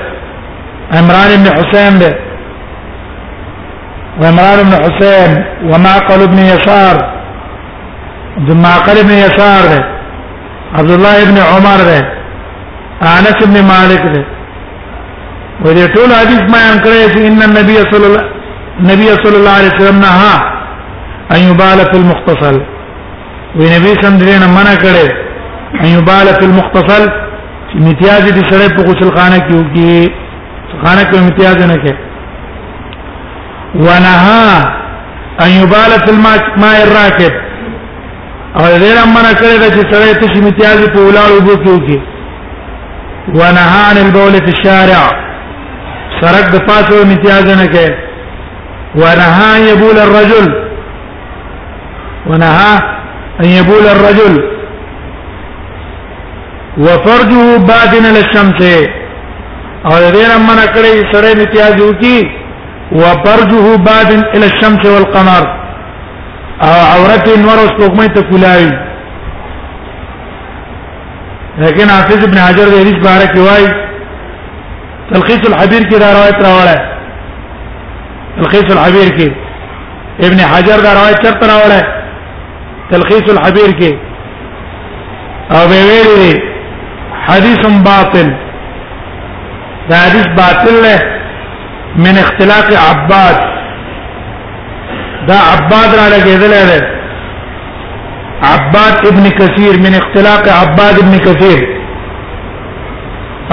عمران 0.98 1.32
بن 1.44 1.50
حسين 1.58 2.00
ده 2.00 2.20
عمران 4.28 4.64
بن 4.64 4.76
حسين 4.86 5.46
ومعقل 5.74 6.28
بن 6.28 6.38
يسار 6.38 6.96
معقل 8.38 9.04
بن 9.04 9.14
يسار 9.26 9.62
ده 9.78 9.84
عبد 10.76 10.90
الله 10.92 11.22
ابن 11.24 11.38
عمر 11.38 11.78
ده 11.92 12.21
انس 13.10 13.36
ابن 13.44 13.58
مالک 13.68 14.04
دی 14.16 14.20
و 15.64 15.68
دې 15.76 15.86
ټول 15.96 16.10
حدیث 16.22 16.42
ما 16.54 16.60
ان 16.74 16.80
کړی 16.82 17.00
چې 17.14 17.18
ان 17.30 17.40
النبي 17.46 17.76
صلی 17.94 18.06
الله 18.10 18.24
نبی 18.92 19.08
صلی 19.24 19.38
الله 19.40 19.56
علیه 19.62 19.72
وسلم 19.76 19.98
نه 20.04 20.10
ها 20.22 20.36
ان 21.36 21.42
یبال 21.52 21.80
فی 21.92 21.98
المختصل 22.02 22.56
و 22.56 22.56
نبی 22.58 22.62
صلی 23.66 23.74
الله 23.74 23.80
علیه 23.80 23.92
وسلم 24.30 24.54
منع 24.58 24.76
کړی 24.84 25.06
ان 25.84 25.90
یبال 25.94 26.28
فی 26.42 26.46
المختصل 26.50 27.04
چې 27.70 27.76
امتیاز 27.82 28.22
دې 28.34 28.44
سره 28.54 28.66
په 28.78 28.82
غسل 28.92 29.10
خانه 29.18 29.40
کې 29.50 29.56
وکي 29.60 29.98
خانه 30.86 31.04
کې 31.04 31.18
امتیاز 31.24 31.58
نه 31.74 31.78
کې 31.86 31.94
ونها 33.88 34.46
ان 35.48 35.52
یبال 35.64 35.92
فی 36.06 36.10
الماء 36.16 36.78
الراکب 36.88 37.34
او 38.56 38.80
دې 38.82 38.92
رمنه 39.00 39.32
کړی 39.44 39.58
چې 39.74 39.94
سره 39.96 40.10
ته 40.24 40.30
امتیاز 40.40 40.90
په 40.90 41.00
ولاړ 41.08 41.32
وبو 41.40 41.66
کې 41.66 41.72
وکي 41.82 42.11
ونهى 43.30 43.82
عن 43.90 43.98
البول 43.98 44.32
في 44.34 44.52
الشارع 44.58 45.02
سرق 46.22 46.46
د 46.54 46.58
پاتو 46.68 47.02
امتیازنه 47.04 47.66
کې 47.74 47.88
ونهى 48.96 49.72
يبول 49.72 49.98
الرجل 50.06 50.48
ونهى 52.28 52.74
ان 53.44 53.48
يبول 53.50 53.86
الرجل 53.96 54.34
وفرجه 56.78 57.58
باطن 57.72 58.06
للشمس 58.18 58.62
او 59.86 60.12
دین 60.12 60.32
من 60.48 60.60
کړی 60.74 61.14
سره 61.14 61.32
امتیاز 61.32 61.76
وکي 61.82 62.28
وفرجه 62.92 63.78
باطن 63.78 64.24
الى 64.34 64.46
الشمس 64.46 64.86
والقمر 64.86 65.44
او 66.62 66.74
عورت 66.94 67.40
نور 67.40 67.60
او 67.60 67.68
سپوږمۍ 67.68 68.16
ته 68.16 68.22
کولاوي 68.30 68.72
لیکن 71.60 71.90
حافظ 71.90 72.24
ابن 72.24 72.38
حجر 72.40 72.70
د 72.72 72.76
حدیث 72.82 72.98
باره 73.08 73.26
کې 73.34 73.40
وایي 73.40 73.68
تلخیص 75.12 75.48
الحبیر 75.48 75.82
کې 75.90 75.96
دا 76.04 76.10
روایت 76.18 76.38
راوړه 76.46 76.78
تلخیص 78.38 78.72
الحبیر 78.76 79.12
کې 79.18 79.30
ابن 80.30 80.40
حجر 80.52 80.78
دا 80.86 80.94
روایت 81.00 81.18
چرته 81.26 81.48
راوړه 81.48 81.84
تلخیص 82.92 83.30
الحبیر 83.34 83.72
کې 83.80 83.92
او 85.58 85.66
به 85.68 85.82
ویلي 85.90 86.42
حدیث 87.26 87.68
باطل 87.90 88.28
دا 89.90 89.96
حدیث 90.06 90.28
باطل 90.40 90.76
له 90.84 91.02
من 92.08 92.18
اختلاق 92.24 92.68
عباد 92.90 93.38
دا 95.28 95.38
عباد 95.56 95.90
را 96.00 96.06
لګیدل 96.18 96.58
دی 96.72 96.82
عباد 98.42 99.06
ابن 99.08 99.30
كثير 99.30 99.74
من 99.86 99.94
اختلاق 100.02 100.44
عباد 100.60 100.96
ابن 101.00 101.18
كثير 101.28 101.62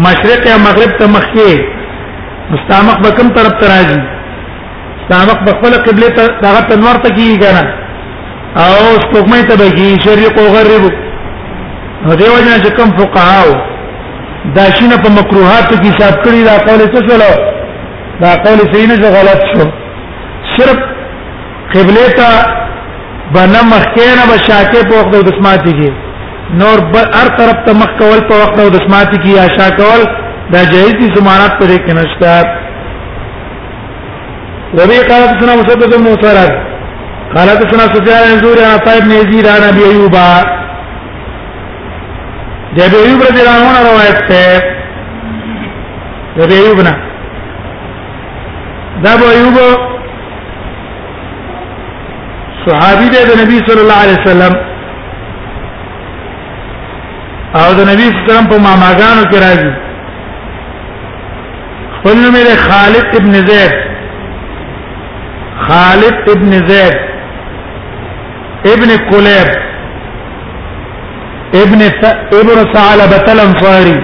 مشرق 0.02 0.48
یا 0.48 0.58
مغرب 0.62 0.94
ته 1.00 1.08
مخ 1.16 1.26
کې 1.36 1.62
مستامق 2.54 3.02
به 3.06 3.12
کوم 3.18 3.28
طرف 3.38 3.54
ته 3.64 3.68
راځي 3.72 4.00
مستامق 4.06 5.44
به 5.48 5.52
خپل 5.58 5.76
قبله 5.88 6.08
ته 6.08 6.28
دغه 6.46 6.62
تنور 6.70 6.96
ته 7.04 7.10
کیږي 7.10 7.38
کنه 7.38 7.64
او 8.58 9.00
سپوږمۍ 9.04 9.48
ته 9.50 9.56
به 9.58 9.70
کیږي 9.76 10.02
شرق 10.06 10.38
او 10.40 10.48
غرب 10.56 10.92
نو 12.06 12.16
دیو 12.22 12.40
جنا 12.46 12.58
چې 12.64 12.76
کوم 12.76 12.90
فقهاو 12.98 13.56
دا 14.56 14.64
شینه 14.78 14.98
په 15.04 15.10
مکروهات 15.18 15.68
کې 15.72 15.86
حساب 15.90 16.18
کړی 16.26 16.42
دا 16.50 16.58
قول 16.70 16.86
څه 16.94 17.00
شلو 17.10 17.32
دا 18.24 18.34
قول 18.48 18.66
صحیح 18.74 18.88
نه 18.94 19.14
غلط 19.18 19.42
شو 19.52 19.66
صرف 20.58 20.80
قبله 21.76 22.04
ته 22.18 22.30
بنا 23.38 23.62
مخکې 23.74 24.06
نه 24.22 24.26
بشاکه 24.32 24.90
په 24.90 24.96
وخت 25.02 25.12
د 25.16 25.30
بسمات 25.32 25.62
کیږي 25.68 25.94
نور 26.60 26.80
هر 27.16 27.28
طرف 27.38 27.64
ته 27.68 27.74
مخ 27.80 27.88
کول 28.00 28.20
په 28.32 28.36
وخت 28.42 28.60
او 28.60 28.70
د 28.74 28.84
سماعت 28.88 29.12
کی 29.24 29.30
یا 29.36 29.46
شا 29.58 29.70
کول 29.78 30.02
دا 30.54 30.64
جایز 30.72 30.94
دي 31.00 31.08
ضمانات 31.16 31.52
پر 31.60 31.68
کې 31.68 31.94
نشته 32.00 32.34
وبي 34.80 34.98
قال 35.10 35.24
حدثنا 35.30 35.56
مسدد 35.62 35.96
بن 35.96 36.04
مسرد 36.04 36.52
قال 37.36 37.50
حدثنا 37.50 37.88
سفيان 37.96 38.28
بن 38.32 38.44
زوري 38.44 38.66
عن 38.66 38.78
طيب 38.88 39.04
بن 39.04 39.12
يزيد 39.12 39.48
عن 39.54 39.62
ابي 39.70 39.86
ايوب 39.90 40.14
جابر 42.78 42.98
ايوب 43.06 43.22
رضي 43.24 43.42
الله 43.42 43.68
عنه 43.70 43.80
روایت 43.90 44.32
ہے 44.32 44.46
جابر 46.38 46.52
ايوب 46.60 46.80
نا 46.90 46.94
دا 49.06 49.14
ابو 49.14 49.26
ايوب 49.34 49.58
صحابي 52.68 53.08
دے 53.16 53.20
نبی 53.44 53.60
صلی 53.72 53.82
اللہ 53.82 54.02
علیہ 54.04 54.20
وسلم 54.26 54.73
او 57.62 57.68
د 57.80 57.82
نبی 57.92 58.06
کرم 58.28 58.46
په 58.52 58.58
ماماګانو 58.66 59.24
کې 59.32 59.38
راځي 59.46 59.72
خپل 61.96 62.16
نوم 62.24 62.36
یې 62.38 62.56
خالد 62.68 63.08
ابن 63.20 63.34
زید 63.50 63.74
خالد 65.66 66.30
ابن 66.36 66.52
زید 66.70 66.96
ابن 68.74 68.90
کلیب 69.10 69.48
ابن 71.62 71.80
ابن 72.42 72.58
ثعلبة 72.74 73.26
الانصاري 73.36 73.98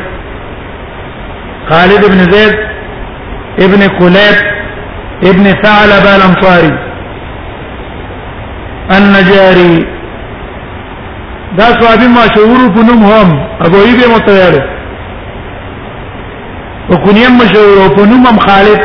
خالد 1.70 2.06
ابن 2.10 2.20
زید 2.34 2.54
ابن 3.66 3.82
کلیب 4.00 4.38
ابن 5.32 5.46
ثعلبة 5.64 6.12
الانصاري 6.16 6.74
النجاري 8.96 9.74
دا 11.58 11.68
صحابي 11.82 12.08
مشهور 12.20 12.60
په 12.76 12.82
نوم 12.88 13.02
هم 13.14 13.30
ابو 13.68 13.78
ایبه 13.88 14.06
متویل 14.16 14.56
او 16.90 16.96
کنیم 17.06 17.32
مشهور 17.42 17.78
په 17.96 18.02
نوم 18.12 18.24
هم 18.30 18.38
خالد 18.50 18.82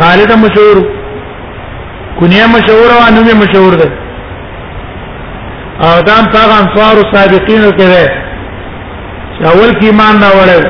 خالد 0.00 0.30
مشهور 0.42 0.76
کنیم 2.20 2.50
مشهور 2.56 2.88
او 2.96 3.06
نوم 3.16 3.28
مشهور 3.44 3.72
ده 3.82 3.88
او 5.88 5.96
دا 6.08 6.12
هم 6.20 6.26
هغه 6.36 6.54
انصار 6.62 6.96
سابقین 7.16 7.62
کړه 7.82 8.04
چې 9.36 9.44
اول 9.52 9.70
کې 9.70 9.84
ایمان 9.88 10.14
نه 10.24 10.28
وړل 10.38 10.64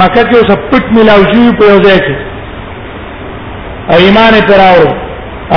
مکه 0.00 0.22
کې 0.30 0.38
سپټ 0.50 0.84
ملاو 0.96 1.20
شي 1.32 1.42
په 1.60 1.64
یو 1.72 1.76
ځای 1.86 1.98
کې 2.06 2.16
او 3.92 3.96
ایمان 4.06 4.34
پر 4.48 4.60
اور 4.70 4.86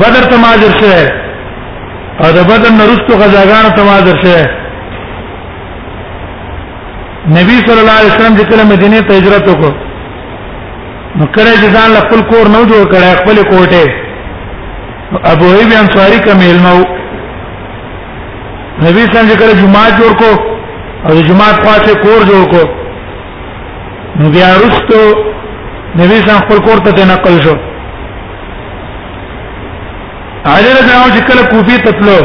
بدر 0.00 0.24
تماجر 0.34 0.72
شه 0.80 0.98
او 2.22 2.28
د 2.40 2.50
بدر 2.50 2.70
نرستو 2.80 3.12
غزاګانو 3.20 3.70
تماجر 3.82 4.16
شه 4.26 4.58
نبی 7.30 7.56
صلی 7.66 7.78
الله 7.80 7.98
علیه 8.00 8.14
وسلم 8.14 8.36
چې 8.36 8.44
کله 8.50 8.64
مدینه 8.68 9.00
ته 9.08 9.12
هجرت 9.18 9.44
وکړ 9.48 9.72
نو 11.18 11.24
کړه 11.34 11.52
چې 11.60 11.66
ځان 11.74 11.88
خپل 12.06 12.20
کور 12.30 12.46
نو 12.54 12.60
جوړ 12.70 12.84
کړه 12.94 13.16
خپل 13.20 13.36
کوټه 13.50 13.84
ابو 15.32 15.44
ایب 15.58 15.70
انصاری 15.80 16.18
کمیل 16.24 16.56
نو 16.64 16.74
نبی 16.78 16.88
صلی 18.82 18.90
الله 18.90 18.92
علیه 18.94 18.96
وسلم 19.12 19.32
کله 19.44 19.54
جمعه 19.62 19.88
جوړ 20.00 20.12
کو 20.24 20.30
او 21.08 21.12
جمعه 21.28 21.52
خاصه 21.64 21.92
کور 22.02 22.20
جوړ 22.32 22.44
کو 22.56 22.64
نو 24.20 24.26
بیا 24.34 24.48
رښتو 24.64 25.00
نبی 25.96 26.14
صلی 26.14 26.30
الله 26.30 26.40
خپل 26.48 26.58
کور 26.66 26.78
ته 26.88 27.02
نقل 27.14 27.34
شو 27.46 27.56
علی 30.56 30.70
رضی 30.78 30.90
الله 30.90 31.04
عنه 31.04 31.16
چې 31.16 31.24
کله 31.30 31.42
کوفی 31.54 31.76
ته 31.88 31.92
تلو 32.02 32.20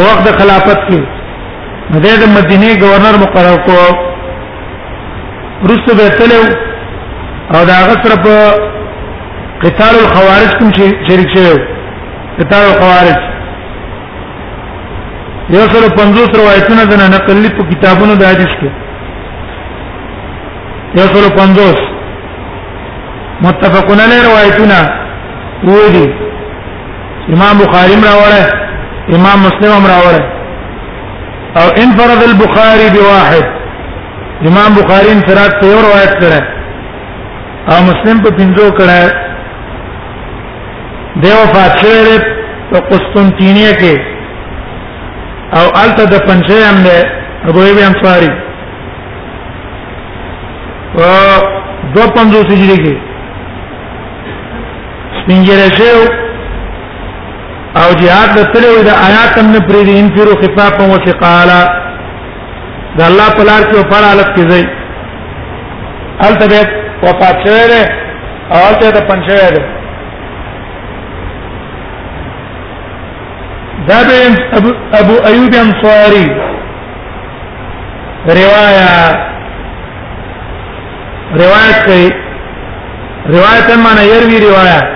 وخت 0.00 0.22
د 0.24 0.26
خلافت 0.42 0.80
کې 0.88 1.00
مدې 1.94 2.12
د 2.22 2.24
مدینه 2.38 2.68
گورنر 2.82 3.14
مقرر 3.24 3.58
کو 3.66 3.76
رسو 5.72 5.90
به 5.98 6.06
تلو 6.18 6.42
او 7.54 7.60
دا 7.70 7.76
غسر 7.88 8.12
په 8.24 8.34
قتال 9.64 9.94
الخوارج 10.02 10.50
کوم 10.58 10.70
شریک 11.06 11.28
شوی 11.36 11.54
قتال 12.38 12.64
الخوارج 12.72 13.16
یو 15.54 15.64
سره 15.72 15.88
50 16.00 16.36
روایتونه 16.42 16.84
د 16.90 16.94
نقل 17.16 17.48
په 17.58 17.62
کتابونو 17.72 18.14
د 18.20 18.30
حدیث 18.32 18.54
کې 18.60 18.70
یو 21.00 21.06
سره 21.14 21.36
50 21.40 21.90
متفقون 23.46 24.00
علی 24.06 24.18
روایتونه 24.28 24.78
وو 25.64 25.88
دي 25.96 26.06
امام 27.34 27.56
بخاری 27.66 27.96
راوړه 28.08 28.44
امام 29.18 29.38
مسلم 29.48 29.82
راوړه 29.94 30.32
او 31.62 31.68
انفرد 31.82 32.22
البخاري 32.30 32.88
بواحد 32.96 33.44
امام 34.50 34.70
بخاری 34.80 35.08
انفراد 35.16 35.52
په 35.60 35.66
یو 35.72 35.78
روایت 35.86 36.12
کړه 36.20 36.40
او 37.70 37.76
مسلم 37.90 38.16
په 38.24 38.30
پنځو 38.40 38.66
کړه 38.78 39.02
دیو 41.24 41.40
فاتره 41.54 42.16
په 42.70 42.78
قسطنطینیه 42.90 43.72
کې 43.80 43.94
او 45.58 45.64
الته 45.84 46.04
د 46.14 46.26
پنځه 46.28 46.56
هم 46.66 46.76
نه 46.86 46.98
ابو 47.48 47.60
ایوب 47.64 47.78
انصاری 47.88 48.30
او 51.08 51.10
دو 51.94 52.02
پنځو 52.16 52.38
سجری 52.52 52.78
کې 52.84 52.94
سپینګره 55.20 55.68
شو 55.76 56.25
او 57.82 57.88
jihad 58.00 58.28
د 58.36 58.40
تلو 58.52 58.72
د 58.88 58.90
آیات 59.06 59.32
هم 59.40 59.46
نه 59.54 59.60
پری 59.68 59.82
دي 59.88 59.94
ان 60.00 60.06
فیرو 60.16 60.34
خفافا 60.42 60.84
و 60.92 60.96
ثقالا 61.06 61.60
د 62.96 63.00
الله 63.08 63.28
په 63.36 63.42
لار 63.48 63.62
کې 63.68 63.90
په 63.90 63.96
حالت 64.10 64.30
کې 64.34 64.44
زی 64.50 64.64
الته 66.26 66.46
به 66.48 66.60
وفات 67.06 67.36
شوی 67.44 67.64
دی 67.72 67.82
او 68.54 68.58
الته 68.68 68.88
د 68.96 68.98
پنځه 69.10 69.52
دی 69.54 69.62
دا 73.88 73.98
به 74.08 74.20
ابو, 74.58 74.70
ابو 75.00 75.14
ایوب 75.30 75.54
انصاری 75.64 76.26
روايه 78.40 78.90
روایت 81.44 81.78
کوي 81.86 82.08
روایت 83.34 83.68
معنی 83.84 84.06
یې 84.12 84.42
روایت 84.48 84.95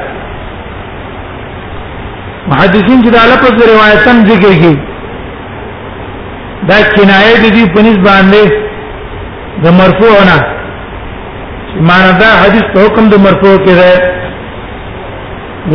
محدثین 2.51 3.03
چې 3.05 3.11
دا 3.17 3.23
لفظ 3.33 3.53
روایتن 3.73 4.17
ذکر 4.31 4.53
کی 4.63 4.73
دا 6.71 6.79
کنایه 6.97 7.35
دي 7.43 7.51
دی 7.57 7.63
په 7.75 7.81
نسبت 7.89 8.03
باندې 8.09 8.43
د 9.67 9.77
مرفوع 9.81 10.15
نه 10.31 10.39
معنی 11.91 12.13
دا 12.23 12.31
حدیث 12.43 12.67
حکم 12.81 13.05
د 13.13 13.15
مرفوع 13.27 13.55
کې 13.67 13.75
ده 13.83 13.93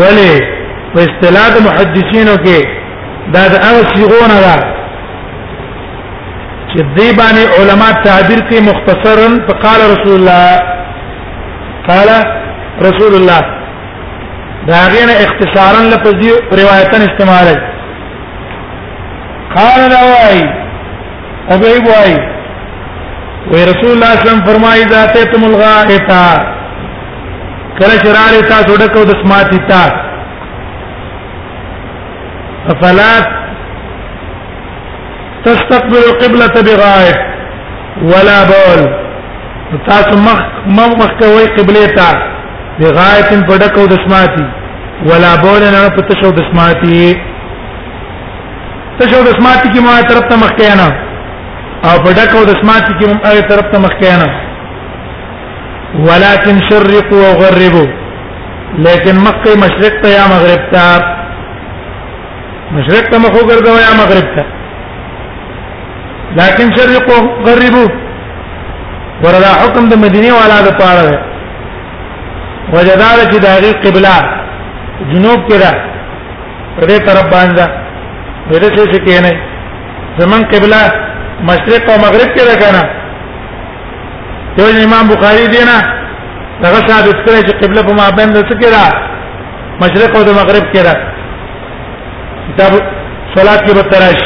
ولی 0.01 0.33
په 0.93 0.99
اصطلاح 1.07 1.47
د 1.55 1.57
محدثینو 1.69 2.35
کې 2.45 2.59
دا 3.37 3.41
د 3.53 3.55
هغه 3.65 3.81
صيغونه 3.95 4.37
ده 4.45 4.57
چې 6.69 6.77
دی 6.99 7.07
باندې 7.19 7.43
علما 7.59 7.89
تعبیر 8.05 8.39
کوي 8.49 8.61
مختصرا 8.69 9.29
فقال 9.49 9.79
رسول 9.91 10.15
الله 10.21 10.47
قال 11.91 12.09
رسول 12.87 13.13
الله 13.15 13.41
دا 14.69 14.77
غیر 14.93 15.09
اختصارا 15.25 15.81
لفظي 15.91 16.29
روایتن 16.59 17.01
استعمال 17.07 17.47
قال 19.55 19.81
دوائی 19.95 20.43
ابي 21.55 21.73
بوائی 21.85 22.15
و 23.51 23.53
رسول 23.69 23.91
الله 23.91 23.91
صلی 23.91 23.95
الله 23.95 24.17
علیه 24.21 24.25
وسلم 24.25 24.43
فرمایي 24.49 24.83
ذاته 24.95 25.23
تم 25.33 25.43
الغائتا 25.49 26.23
کله 27.79 27.95
شرار 28.07 28.33
تا 28.49 28.57
سودکو 28.69 29.03
د 29.13 29.23
سماتی 29.23 29.57
تا 29.69 29.81
فلا 32.81 33.13
تستقبل 35.45 35.97
القبلة 36.07 36.53
بغائب 36.67 37.17
ولا 38.13 38.39
بول 38.53 38.81
تاسو 39.89 40.15
مخ 40.25 40.39
مخ 41.01 41.11
کوي 41.19 41.45
قبلته 41.57 42.31
بغایت 42.83 43.27
په 43.49 43.55
ډکو 43.61 43.83
د 43.89 43.93
سماعتي 44.03 44.45
ولا 45.09 45.31
بول 45.43 45.63
نه 45.75 45.81
په 45.97 46.01
تشو 46.07 46.29
د 46.37 46.39
سماعتي 46.49 46.99
تشو 48.99 49.19
د 49.27 49.29
سماعتي 49.39 49.67
کې 49.73 49.79
ما 49.87 49.93
طرف 50.09 50.23
ته 50.31 50.35
مخ 50.43 50.51
کیانا 50.59 50.89
او 51.89 51.95
په 52.05 52.09
ډکو 52.17 52.39
د 52.49 52.51
سماعتي 52.61 52.91
کې 52.97 53.05
ما 53.11 53.15
هغه 53.29 53.43
طرف 53.51 53.65
ته 53.73 53.77
مخ 53.83 53.93
کیانا 54.01 54.27
ولكن 56.09 56.55
شرقوا 56.69 57.27
وغربوا 57.41 57.87
لیکن 58.87 59.13
مکه 59.27 59.51
مشرق 59.63 59.95
ته 60.05 60.09
یا 60.17 60.25
مغرب 60.33 60.61
ته 60.73 60.85
مشرق 62.77 63.05
ته 63.13 63.17
مخو 63.27 63.41
ګرځو 63.51 63.73
یا 63.87 63.91
مغرب 64.01 64.27
ته 64.39 64.43
لكن 66.41 66.65
شرقوا 66.79 67.19
وغربوا 67.29 67.87
وردا 69.23 69.51
حکم 69.61 69.83
د 69.93 69.95
مدینه 70.03 70.31
والا 70.39 70.57
د 70.67 70.69
پاره 70.81 71.15
وجدار 72.73 73.17
چې 73.31 73.37
د 73.45 73.47
هغه 73.55 73.71
قبله 73.83 74.15
جنوب 75.11 75.39
کې 75.47 75.57
ده 75.63 75.71
په 76.77 76.83
دې 76.89 76.97
طرف 77.07 77.25
باندې 77.33 77.65
ورته 78.51 78.81
څه 78.91 78.99
کې 79.05 79.15
نه 79.25 79.33
زمون 80.19 80.41
قبله 80.53 80.81
مشرق 81.49 81.89
او 81.89 81.97
مغرب 82.05 82.29
کې 82.35 82.43
ده 82.49 82.55
کنه 82.63 82.83
ته 84.55 84.63
امام 84.87 85.05
بخاری 85.13 85.45
دی 85.53 85.61
نه 85.71 85.77
هغه 86.67 86.79
ثابت 86.89 87.17
کړی 87.25 87.41
چې 87.47 87.53
قبله 87.63 87.81
په 87.87 87.93
مابین 88.01 88.29
د 88.33 88.37
څه 88.47 88.55
کې 88.59 88.69
ده 88.75 88.83
مشرق 89.81 90.11
او 90.17 90.23
د 90.29 90.31
مغرب 90.41 90.65
کې 90.73 90.81
ده 90.87 90.93
کتاب 92.47 92.71
صلات 93.35 93.59
کې 93.65 93.71
بتراش 93.79 94.19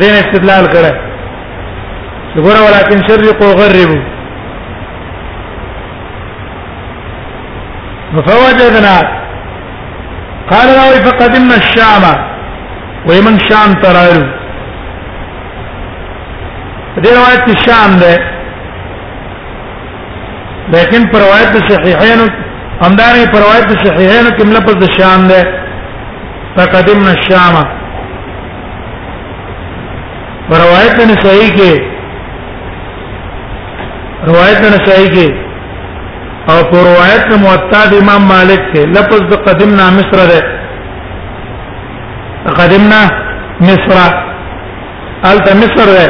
دین 0.00 0.14
استدلال 0.22 0.64
کړه 0.74 0.92
وګوره 2.36 2.60
ولکن 2.66 2.98
شرق 3.08 3.42
او 3.42 3.52
غرب 3.60 3.90
فوجدنا 8.20 8.98
قال 10.50 10.68
راوي 10.78 11.04
فقدمنا 11.04 11.56
الشام 11.56 12.04
ومن 13.10 13.38
شام 13.48 13.72
ترارو 13.82 14.22
دې 17.04 17.10
روایت 17.18 17.58
شام 17.66 17.96
ده 18.00 18.32
لیکن 20.74 21.02
پر 21.12 21.18
روایت 21.26 21.56
صحیحین 21.72 22.20
امداري 22.86 23.24
پر 23.32 23.38
روایت 23.44 23.72
صحیحین 23.86 24.26
کوم 24.38 24.50
لفظ 24.56 24.74
د 24.82 24.92
شام 25.00 25.26
ده 25.28 25.40
فقدمنا 26.56 27.10
الشام 27.12 27.56
پر 30.50 30.58
روایت 30.64 30.96
نسائی 31.12 31.48
کې 31.56 31.72
روایت 34.28 34.62
نسائی 34.74 35.08
کې 35.14 35.50
او 36.50 36.62
په 36.70 36.76
روایت 36.88 37.28
موطا 37.44 37.82
د 37.90 37.92
امام 38.02 38.22
مالک 38.34 38.60
ته 38.74 38.80
لفظ 38.96 39.20
د 39.32 39.42
قدمنا 39.46 39.86
مصر 39.98 40.18
ده 40.30 40.40
قدمنا 42.58 43.02
مصر 43.68 43.96
ال 45.30 45.38
د 45.46 45.50
مصر 45.62 45.86
ده 45.98 46.06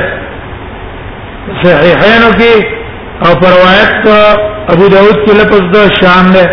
صحیحینو 1.65 2.31
کې 2.39 2.55
او 3.25 3.31
په 3.41 3.47
روایت 3.57 3.95
ابو 4.73 4.87
داود 4.95 5.19
کې 5.25 5.35
لفظ 5.41 5.63
د 5.75 5.79
شام 6.01 6.27
ده 6.37 6.45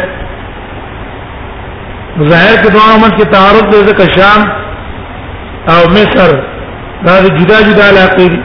ظاهر 2.30 2.58
کې 2.62 2.70
دوه 2.76 2.86
عمل 2.94 3.12
کې 3.18 3.26
تعارض 3.36 3.66
ده 3.72 3.82
ځکه 3.92 4.06
شام 4.18 4.42
او 5.74 5.82
مصر 5.98 6.30
دا 7.06 7.16
جدا 7.40 7.58
جدا 7.68 7.86
علاقې 7.92 8.28
دي 8.32 8.42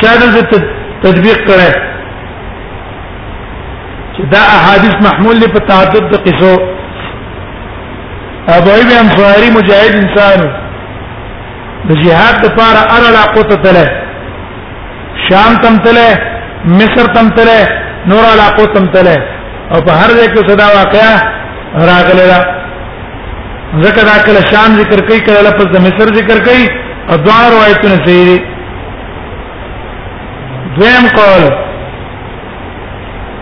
چا 0.00 0.10
دې 0.18 0.66
تطبیق 1.02 1.38
کړي 1.46 1.89
دا 4.32 4.42
احادیث 4.58 4.94
محمول 5.06 5.36
لپاره 5.40 5.66
تعدد 5.66 6.04
د 6.12 6.14
قصو 6.26 6.54
ابو 8.56 8.70
ایب 8.76 8.90
انصاری 9.02 9.48
مجاهد 9.56 9.94
انسان 10.02 10.40
د 11.86 11.90
جهاد 12.04 12.36
لپاره 12.46 12.80
اره 12.96 13.10
لا 13.16 13.22
قوت 13.36 13.52
تله 13.64 13.86
شام 15.28 15.56
تم 15.62 15.76
تله 15.84 16.08
مصر 16.80 17.06
تم 17.14 17.28
تله 17.36 17.68
نور 18.12 18.26
لا 18.42 18.48
قوت 18.58 18.72
تم 18.78 18.86
تله 18.94 19.16
او 19.72 19.78
په 19.88 19.92
هر 20.02 20.10
ځای 20.18 20.28
کې 20.34 20.50
صدا 20.50 20.66
واقعا 20.78 21.12
راغله 21.90 22.24
دا 22.32 22.40
ذکر 23.86 24.04
دا 24.12 24.16
کله 24.28 24.40
شام 24.52 24.70
ذکر 24.82 25.04
کوي 25.08 25.20
کله 25.30 25.40
لفظ 25.48 25.66
د 25.78 25.86
مصر 25.88 26.06
ذکر 26.20 26.38
کوي 26.50 26.64
او 27.10 27.16
دوه 27.24 27.42
روایتونه 27.56 27.96
صحیح 28.06 28.28
دي 28.30 28.38
دویم 30.78 31.06
قول 31.18 31.50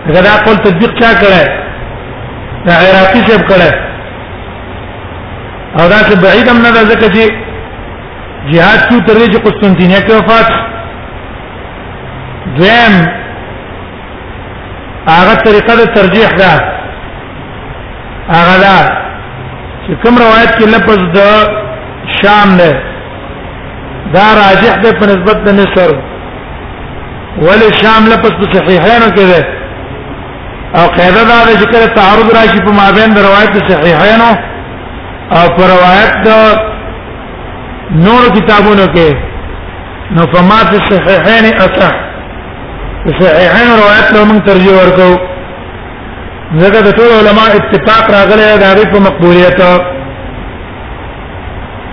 غدا 0.07 0.34
قول 0.46 0.57
تطبیق 0.57 0.94
چا 1.01 1.12
کړه 1.20 1.40
دا 2.66 2.72
عراقی 2.86 3.20
شپ 3.28 3.42
کړه 3.49 3.70
او 5.80 5.88
دا 5.92 5.99
چې 6.09 6.20
بعید 6.24 6.49
هم 6.49 6.62
نه 6.62 6.70
ده 6.70 6.84
ځکه 6.90 7.11
چې 7.14 7.32
جهاد 8.53 8.80
شو 8.90 9.01
تر 9.09 9.14
دې 9.20 9.30
چې 9.32 9.42
قسطنطینیه 9.46 10.01
کې 10.01 10.12
وفات 10.12 10.49
دویم 12.59 12.94
هغه 15.09 15.34
طریقه 15.49 15.76
د 15.84 15.92
ترجیح 16.01 16.28
ده 16.42 16.51
هغه 18.28 18.57
دا 18.64 18.78
چې 19.84 20.03
کوم 20.03 20.18
روایت 20.24 20.53
کې 20.59 20.66
لفظ 20.76 20.99
د 21.14 21.18
شام 22.22 22.51
نه 22.57 22.82
دا 24.12 24.26
راجح 24.42 24.74
ده 24.82 24.92
په 25.01 25.07
نسبت 25.12 25.44
د 25.46 25.61
مصر 25.61 25.90
ولې 27.42 27.84
شام 27.84 28.05
لفظ 28.14 28.32
په 28.42 28.53
صحیحانو 28.57 29.14
کې 29.16 29.26
ده 29.34 29.57
او 30.76 30.86
قاعده 30.88 31.24
دا 31.24 31.44
ده 31.44 31.54
چې 31.60 31.64
کله 31.72 31.86
تعارض 31.96 32.30
راشي 32.34 32.58
په 32.60 32.72
مابین 32.80 33.14
د 33.14 33.18
روایت 33.18 33.70
صحیحین 33.70 34.20
او 35.36 35.44
په 35.56 35.62
روایت 35.74 36.10
د 36.26 36.30
نور 38.06 38.24
کتابونو 38.36 38.84
کې 38.94 39.14
نو 40.16 40.22
فما 40.34 40.58
فی 40.70 40.76
الصحیحین 40.82 41.44
اصح 41.56 41.90
صحیحین 43.20 43.68
روایت 43.80 44.06
له 44.14 44.24
موږ 44.30 44.42
ترجیح 44.50 44.74
ورکو 44.80 45.08
ځکه 46.62 46.80
د 46.88 46.94
ټول 46.98 47.10
علما 47.20 47.44
اتفاق 47.58 48.04
راغلی 48.16 48.50
دا 48.64 48.74
د 48.80 48.92
په 48.92 48.98
مقبولیت 49.06 49.60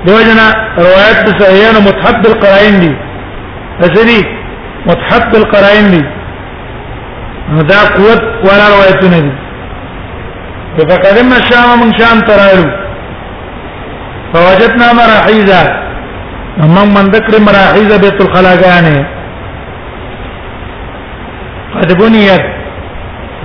دیوجنا 0.07 0.47
روایت 0.81 1.31
صحیحین 1.43 1.75
متحد 1.87 2.27
القرائن 2.33 2.77
دي 2.83 2.93
اسدی 3.81 4.25
متحد 4.91 5.35
القرائن 5.43 5.91
دي 5.95 6.03
دا 7.47 7.79
قوت 7.95 8.21
ولا 8.43 8.69
روایتونه 8.69 9.19
دي 9.19 9.31
په 10.77 10.83
فقدم 10.95 11.29
شام 11.49 11.79
من 11.79 11.91
شام 11.99 12.19
ترایلو 12.27 12.67
فوجدنا 14.33 14.93
مراحيزا 14.93 15.59
من 16.57 16.87
من 16.93 17.05
ذكر 17.15 17.39
مراحيزا 17.41 17.97
بيت 17.97 18.21
الخلاقانه 18.21 19.05
قد 21.75 21.93
بنيت 21.99 22.45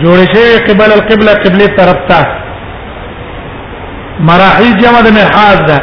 جوړ 0.03 0.19
شوی 0.33 0.59
قبل 0.69 0.93
القبلة 0.93 1.35
قبله 1.45 1.67
طرف 1.67 2.01
ته 2.09 2.27
مراحيز 4.31 4.75
جمع 4.77 5.01
د 5.01 5.09
مرحاز 5.19 5.61
ده 5.69 5.81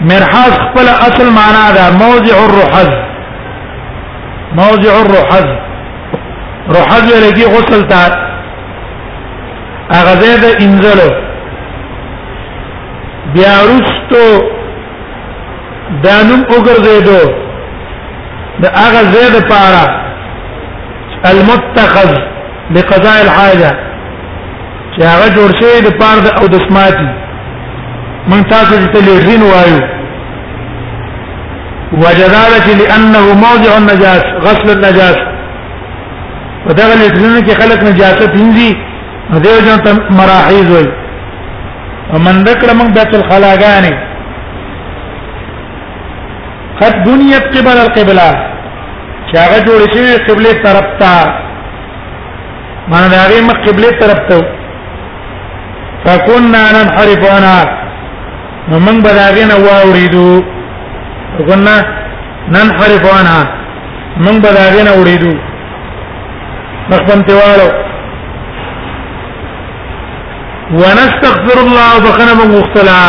مرحاز 0.00 0.52
خپل 0.66 0.88
اصل 1.06 1.28
معنا 1.38 1.70
ده 1.76 1.96
موضع 2.04 2.34
الرحز 2.46 2.90
موضع 4.52 4.92
الرحز 5.00 5.71
روحل 6.70 7.06
ویل 7.12 7.30
کی 7.34 7.44
غسل 7.50 7.80
تا 7.90 8.00
هغه 9.90 10.14
زید 10.20 10.44
انزلو 10.64 11.10
بیا 13.34 13.54
رستو 13.68 14.22
دانم 16.04 16.42
وګرځیدو 16.54 17.20
د 18.62 18.64
هغه 18.74 19.02
زید 19.14 19.48
پارا 19.48 19.84
المتخذ 21.32 22.14
لقضاء 22.76 23.16
الحاجه 23.24 23.70
چې 24.96 25.02
هغه 25.02 25.28
جوړ 25.28 25.50
شوی 25.60 25.80
د 25.88 25.98
پار 25.98 26.18
د 26.26 26.40
او 26.42 26.46
د 26.54 26.64
سماعتي 26.70 27.08
من 28.28 28.44
تاسو 28.54 28.80
ته 28.94 28.98
لرین 29.08 29.42
وایو 29.42 29.80
وجدالة 31.92 32.66
لأنه 32.78 33.34
موضع 33.44 33.76
النجاس 33.76 34.22
غسل 34.46 34.70
النجاس 34.70 35.31
په 36.66 36.70
دغه 36.78 36.94
لټونه 37.02 37.38
کې 37.46 37.54
خلک 37.60 37.78
نجاست 37.90 38.32
هندي 38.40 38.70
دیو 39.44 39.58
جن 39.66 39.78
ته 39.84 39.92
مراحیز 40.18 40.68
وي 40.74 40.86
ومن 42.12 42.36
ذکر 42.48 42.68
من 42.78 42.88
بیت 42.96 43.12
الخلاګانی 43.20 43.94
قد 46.80 46.94
بنيت 47.06 47.44
قبل 47.54 47.78
القبلة 47.86 48.30
چې 49.28 49.34
هغه 49.44 49.58
جوړ 49.66 49.80
شوی 49.92 50.12
قبله 50.28 50.52
طرف 50.64 50.86
ته 51.00 51.14
معنی 52.90 53.08
دا 53.14 53.18
هغه 53.24 53.38
مخ 53.48 53.56
قبله 53.66 53.90
طرف 54.02 54.20
ته 54.28 54.40
فكنا 56.04 56.62
ننحرف 56.76 57.22
انا 57.36 57.56
نو 58.70 58.76
من 58.86 58.96
بداغین 59.06 59.52
واوریدو 59.64 60.28
فكنا 61.38 61.74
ننحرف 62.56 63.04
انا 63.20 63.38
من 64.24 64.34
بداغین 64.44 64.88
اوریدو 64.94 65.34
مخدم 66.90 67.22
تيوالو 67.28 67.68
ونستغفر 70.80 71.58
الله 71.66 71.92
بخنا 72.06 72.32
من 72.40 72.48
مختلا 72.58 73.02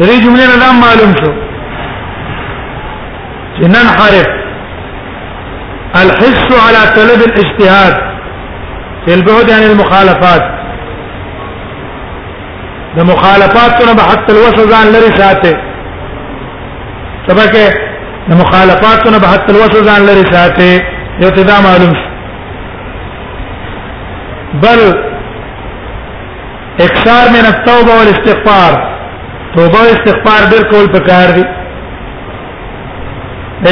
دغه 0.00 0.16
جملې 0.24 0.46
نه 0.50 0.56
لام 0.62 0.76
معلوم 0.80 1.12
شو 1.20 1.32
ننحرف 3.74 4.28
الحس 6.02 6.48
على 6.66 6.80
طلب 6.98 7.20
الاجتهاد 7.28 7.94
في 9.06 9.12
البعد 9.14 9.48
عن 9.50 9.62
المخالفات 9.62 10.42
د 12.96 12.98
مخالفات 13.12 13.72
نه 13.84 13.92
به 13.96 14.02
حتى 14.10 14.30
الوسع 14.32 14.62
ځان 14.72 14.84
د 18.28 18.32
مخالفاتونه 18.42 19.18
به 19.22 19.28
حتی 19.34 19.52
الوصل 19.54 19.82
ځان 19.90 20.00
لري 20.08 20.24
ساتي 20.32 20.70
یو 21.22 21.30
تدا 21.36 21.56
معلوم 21.66 21.92
بل 24.64 24.80
اکثار 26.86 27.24
من 27.36 27.44
التوبه 27.52 27.92
والاستغفار 27.98 28.72
توبه 29.56 29.78
او 29.82 29.90
استغفار 29.96 30.42
ډېر 30.50 30.62
کول 30.72 30.86
پکار 30.98 31.28
دي 31.38 31.44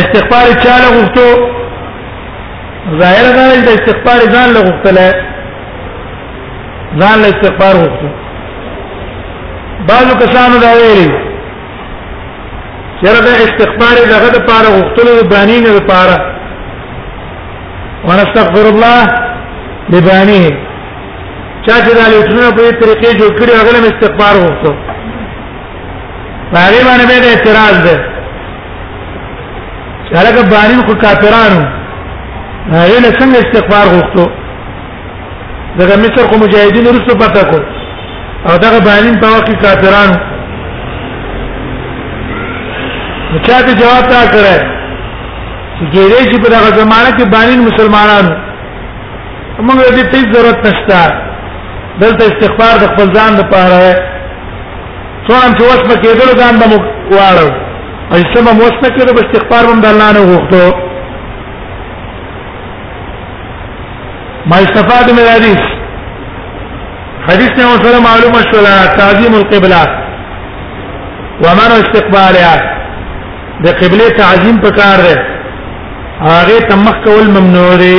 استغفار 0.03 0.49
چا 0.63 0.75
له 0.85 0.89
غوښتو 0.97 1.27
ظاهر 3.03 3.27
دا 3.37 3.45
دی 3.55 3.61
چې 3.67 3.71
استغفار 3.79 4.21
ځان 4.35 4.49
له 4.57 4.61
غوښتل 4.67 4.99
ځان 7.01 7.17
له 7.23 7.29
استغفار 7.35 7.75
غوښتو 7.83 8.09
بعضو 9.89 10.13
کسانو 10.25 10.57
دا 10.67 10.71
ویلي 10.81 11.34
چیرې 13.05 13.21
د 13.27 13.31
استغفار 13.47 13.97
دغه 14.15 14.29
د 14.37 14.39
پاره 14.49 14.69
غوښتلو 14.77 15.13
بانین 15.33 15.63
د 15.79 15.81
پاره 15.91 16.17
ونستغفر 18.09 18.65
الله 18.73 19.01
ببانی 19.93 20.45
چا 21.67 21.77
چې 21.85 21.93
د 21.99 22.01
لټونو 22.15 22.47
په 22.57 22.63
طریقې 22.81 23.11
جوړ 23.21 23.31
کړی 23.39 23.53
هغه 23.61 23.71
له 23.77 23.81
استغفار 23.93 24.35
وکړو 24.45 24.73
باندې 26.55 26.81
باندې 26.89 27.05
به 27.11 27.29
اعتراض 27.35 27.77
ده 27.87 27.97
چیرې 30.09 30.31
د 30.39 30.41
بانین 30.53 30.81
خو 30.87 30.93
کافرانو 31.05 31.61
هغه 32.77 32.97
له 33.05 33.11
څنګه 33.19 33.37
استغفار 33.45 33.87
غوښتو 33.95 34.23
دغه 35.81 35.95
مصر 36.05 36.23
خو 36.29 36.37
مجاهدین 36.45 36.87
رسو 36.99 37.13
پتا 37.23 37.43
کو 37.51 37.59
او 38.49 38.55
دغه 38.65 38.79
بانین 38.89 39.15
په 39.21 39.27
وخت 39.35 39.51
کافرانو 39.65 40.17
نو 43.35 43.41
چا 43.47 43.59
ته 43.67 43.73
جواب 43.81 44.05
تا 44.13 44.19
کړه 44.33 44.55
چې 45.77 45.85
ګیرې 45.93 46.23
چې 46.31 46.37
په 46.43 46.49
هغه 46.57 46.71
زمانہ 46.81 47.11
کې 47.17 47.25
باندې 47.35 47.53
مسلمانانو 47.69 48.33
موږ 49.71 49.79
دې 49.97 50.05
ته 50.13 50.19
ضرورت 50.35 50.59
نشته 50.69 50.99
دلته 52.03 52.23
استغفار 52.31 52.75
د 52.83 52.85
خپل 52.93 53.07
ځان 53.17 53.31
لپاره 53.41 53.79
څومره 55.27 55.57
چې 55.57 55.65
وس 55.69 55.81
په 55.89 55.95
کېدل 56.05 56.29
ځان 56.43 56.55
به 56.61 56.67
واړو 57.17 57.49
او 58.13 58.17
سمه 58.35 58.53
موس 58.59 58.75
نه 58.83 58.89
کېدل 58.99 59.15
استغفار 59.25 59.63
هم 59.73 59.79
الله 59.91 60.11
نه 60.19 60.23
وغوښتو 60.27 60.65
ما 64.53 64.57
استفاده 64.67 65.11
من 65.17 65.25
حدیث 65.35 65.63
حدیث 67.29 67.53
نه 67.59 67.65
سره 67.87 67.99
معلومه 68.09 68.41
شولا 68.53 68.75
تعظیم 68.99 69.33
القبلات 69.41 69.91
ومن 71.45 71.71
استقبالها 71.83 72.57
د 73.63 73.67
قبله 73.81 74.09
تعظیم 74.21 74.57
پکار 74.65 74.99
ده 75.07 75.15
هغه 76.29 76.59
تمخ 76.71 76.97
کول 77.07 77.27
ممنوع 77.37 77.75
دي 77.85 77.97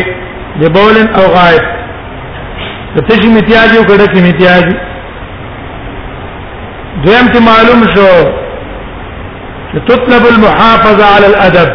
د 0.64 0.74
بولن 0.78 1.08
او 1.20 1.24
غائب 1.36 1.66
د 2.96 3.06
تشی 3.10 3.28
میتیاج 3.36 3.70
یو 3.76 3.84
کړه 3.90 4.06
کې 4.12 4.22
میتیاج 4.28 4.66
دویم 7.06 7.28
ته 7.36 7.40
معلوم 7.50 7.82
شو 7.96 8.12
چې 9.72 9.78
تطلب 9.92 10.24
المحافظه 10.34 11.06
على 11.16 11.28
الادب 11.28 11.70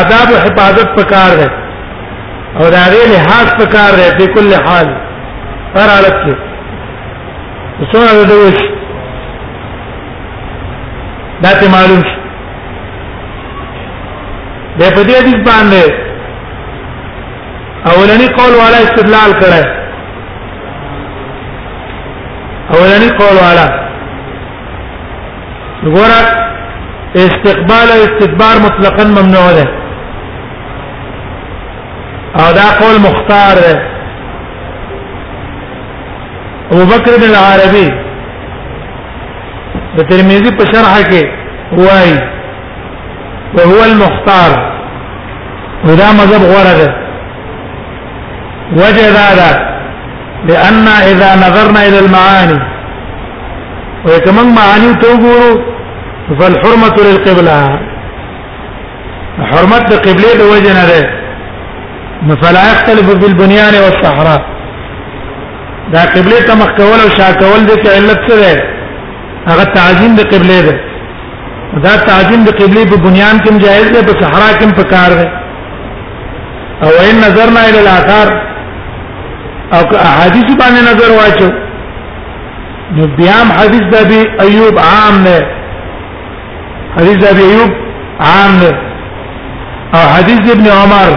آداب 0.00 0.28
و 0.34 0.38
حفاظت 0.44 0.88
پکار 1.00 1.32
ہے 1.42 1.50
اور 2.62 2.72
هغه 2.84 3.02
لحاظ 3.16 3.48
پکار 3.62 3.92
ہے 4.04 4.08
په 4.22 4.26
کل 4.38 4.54
حال 4.66 4.86
هر 5.74 5.88
حالت 5.94 6.14
کې 6.24 6.34
څونه 7.92 8.26
د 8.32 8.42
وښه 8.42 8.75
دا 11.46 11.54
ته 11.60 11.66
معلوم 11.72 11.98
شي 12.10 12.16
د 14.78 14.80
په 14.94 15.00
دې 15.08 15.12
حدیث 15.20 15.40
باندې 15.50 15.82
اولنی 17.92 18.26
قول 18.38 18.54
والا 18.62 18.78
استدلال 18.86 19.30
کړه 19.42 19.62
اولنی 22.76 23.08
قول 23.20 23.36
والا 23.44 23.68
وګوره 25.84 26.22
استقبال 27.26 27.88
او 27.96 28.00
استدبار 28.06 28.56
مطلقاً 28.66 29.04
ممنوع 29.18 29.48
ده 29.58 29.66
او 32.40 32.46
دا 32.58 32.68
قول 32.80 32.96
مختار 33.08 33.54
ده 33.66 33.74
ابو 36.72 36.84
بکر 36.94 37.12
بن 37.22 37.28
العربي 37.30 37.88
د 39.96 40.00
ترمذی 40.10 40.50
په 40.58 40.64
شرح 40.72 40.94
کې 41.10 41.22
وایي 41.84 42.16
وهو 43.56 43.80
المختار 43.88 44.50
ودا 45.86 46.08
مذهب 46.20 46.42
غوړه 46.52 46.72
ده 46.80 46.88
وجه 48.82 49.06
دا 49.18 49.28
ده 49.40 49.50
لأن 50.48 50.86
إذا 51.12 51.30
نظرنا 51.44 51.80
إلى 51.88 51.98
المعاني 52.04 52.58
وكمان 54.06 54.48
معاني 54.54 54.90
تقولوا 55.02 55.54
فالحرمة 56.40 56.96
للقبلة 57.06 57.58
حرمة 59.50 59.86
القبلة 59.96 60.32
لوجهنا 60.40 60.84
ده 60.90 61.00
فلا 62.42 62.64
يختلف 62.72 63.08
في 63.20 63.26
البنيان 63.26 63.74
والصحراء 63.84 64.40
دا 65.92 66.00
قبلة 66.16 66.46
مخ 66.60 66.70
کول 66.76 66.98
او 67.04 67.08
شا 67.18 67.32
کول 67.42 67.62
د 67.68 67.88
علت 67.98 68.20
څه 68.30 68.34
ده 68.40 68.75
هغه 69.50 69.64
تعظیم 69.76 70.12
د 70.18 70.28
قبله 70.34 70.58
ده 70.68 70.74
دا 71.84 71.94
تعظیم 72.08 72.40
د 72.48 72.56
قبله 72.60 72.82
په 72.92 72.96
بنیان 73.06 73.36
کې 73.44 73.52
جائز 73.66 73.88
ده 73.96 74.00
په 74.08 74.12
صحرا 74.22 74.48
کې 74.58 74.68
په 74.78 74.84
کار 74.94 75.10
ده 75.18 75.26
او 76.84 76.90
ان 77.06 77.14
نظرنا 77.26 77.60
الى 77.68 77.80
الاثار 77.84 78.28
او 79.76 79.82
احادیث 80.08 80.48
باندې 80.60 80.82
نظر 80.90 81.10
واچو 81.18 81.50
نو 82.96 83.04
بیام 83.20 83.48
حدیث 83.58 83.84
د 83.92 84.04
ابي 84.06 84.20
ايوب 84.46 84.76
عام 84.90 85.14
نه 85.28 85.38
حدیث 86.98 87.16
د 87.22 87.24
ابي 87.34 87.44
ايوب 87.50 87.72
عام 88.30 88.52
نه 88.62 88.72
او 89.96 90.02
حدیث 90.16 90.42
ابن 90.56 90.66
عمر 90.80 91.10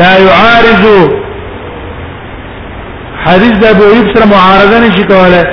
لا 0.00 0.12
يعارض 0.26 0.84
حديث 3.26 3.52
ده 3.60 3.70
ابو 3.70 3.84
ایوب 3.84 4.06
سره 4.14 4.26
معارضه 4.30 4.78
نشي 4.86 5.04
کولای 5.10 5.44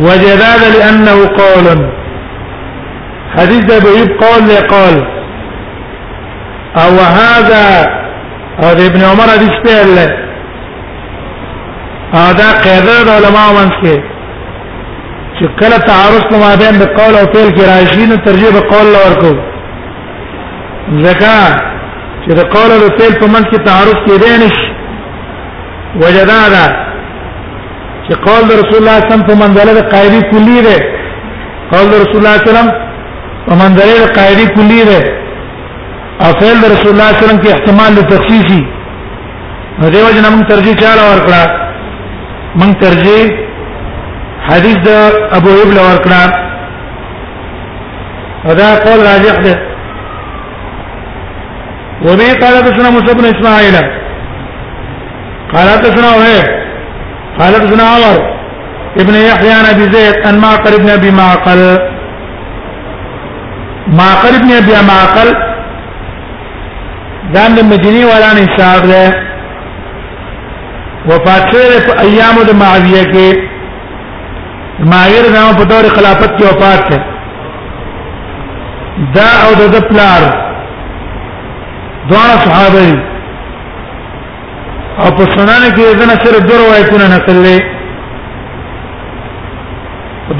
وجداد 0.00 0.62
لانه 0.78 1.16
قول 1.40 1.66
حديث 3.36 3.64
ده 3.70 3.78
بيب 3.78 4.10
قول 4.22 4.42
لي 4.48 4.58
قال 4.74 4.94
او 6.84 6.92
هذا 7.18 7.64
او 8.62 8.72
ابن 8.86 9.00
عمر 9.04 9.28
حديث 9.34 9.54
قال 9.66 9.98
هذا 12.14 12.48
قاعده 12.64 13.10
علماء 13.16 13.48
منسكه 13.58 14.02
شكل 15.40 15.72
تعارض 15.90 16.24
ما 16.44 16.54
بين 16.54 16.74
القول 16.82 17.14
او 17.20 17.26
فعل 17.34 17.50
کې 17.50 17.60
راشي 17.70 18.06
نو 18.06 18.14
ترجیح 18.14 18.50
به 18.50 19.36
زكاه 20.92 21.70
چې 22.26 22.32
د 22.38 22.40
قول 22.54 22.70
او 22.72 22.88
فعل 22.98 23.14
په 23.20 23.26
منځ 23.34 23.44
کې 23.50 23.64
تعارض 23.66 23.94
کې 24.06 24.38
نشي 24.44 24.69
وجدادا 25.96 26.64
چې 28.08 28.14
قول 28.26 28.44
رسول 28.44 28.76
الله 28.80 28.98
صلی 28.98 29.04
الله 29.04 29.04
علیه 29.04 29.10
وسلم 29.10 29.26
په 29.28 29.34
منځله 29.34 29.82
قاعده 29.92 30.20
کلی 30.30 30.62
ده 30.62 30.76
قول 31.72 31.86
رسول 32.02 32.16
الله 32.20 32.36
صلی 32.38 32.50
الله 32.50 32.50
علیه 32.50 32.52
وسلم 32.52 32.70
په 33.46 33.52
منځله 33.54 34.06
قاعده 34.16 34.44
کلی 34.56 34.84
ده 34.90 35.00
او 36.22 36.30
فعل 36.40 36.58
رسول 36.72 36.88
الله 36.94 37.10
صلی 37.12 37.12
الله 37.12 37.12
علیه 37.12 37.22
وسلم 37.24 37.40
کې 37.42 37.48
احتمال 37.48 37.94
د 37.94 38.08
تخصیصي 38.14 38.66
نو 39.78 39.90
دیو 39.90 40.10
جن 40.14 40.24
موږ 40.34 40.46
ترجیح 40.52 40.74
چاله 40.74 41.04
ورکړه 41.10 41.44
موږ 42.60 42.72
ترجیح 42.82 43.32
حدیث 44.48 44.76
د 44.88 44.90
ابو 45.38 45.48
ایوب 45.54 45.70
له 45.74 45.82
ورکړه 45.90 46.22
دا 48.56 48.68
قول 48.84 49.00
راجح 49.12 49.36
ده 49.46 49.70
وبه 52.04 52.32
قال 52.42 52.54
حدثنا 52.56 52.90
موسى 52.90 53.14
بن 53.14 53.24
اسماعيل 53.24 53.99
قال 55.54 55.68
حدثنا 55.70 56.08
وهيب 56.16 56.44
قال 57.38 57.54
ابن 57.54 57.80
عمر 57.80 58.40
ابن 58.96 59.14
يحيى 59.14 59.52
عن 59.52 59.64
ابي 59.64 59.92
زيد 59.96 60.26
عن 60.26 60.38
معقل 60.38 60.74
ابن 60.74 60.90
ابي 60.90 61.10
معقل 61.10 61.78
معقل 63.88 64.34
ابن 64.34 64.50
ابي 64.52 64.72
معقل 64.88 65.28
دان 67.32 67.68
مديني 67.70 68.04
ولا 68.04 68.32
نصاب 68.34 68.82
ده 68.86 69.30
وفات 71.08 71.52
شوی 71.52 71.80
په 71.86 72.00
ایام 72.00 72.36
د 72.48 72.56
معاویه 72.62 73.04
کې 73.12 73.38
مایر 74.90 75.24
نام 75.34 75.56
په 75.56 75.64
دور 75.70 75.84
خلافت 75.96 76.30
کې 76.38 76.44
وفات 76.44 76.90
ده 76.90 76.98
دا 79.14 79.30
او 79.46 79.54
د 79.68 79.80
پلار 79.88 80.26
دوه 82.10 82.34
صحابه 82.44 83.19
او 84.98 85.08
په 85.16 85.24
سنن 85.34 85.62
کې 85.76 85.84
دنه 86.00 86.14
صرف 86.24 86.42
دوه 86.50 86.58
روایتونه 86.64 87.06
نقل 87.16 87.36
لې 87.46 87.58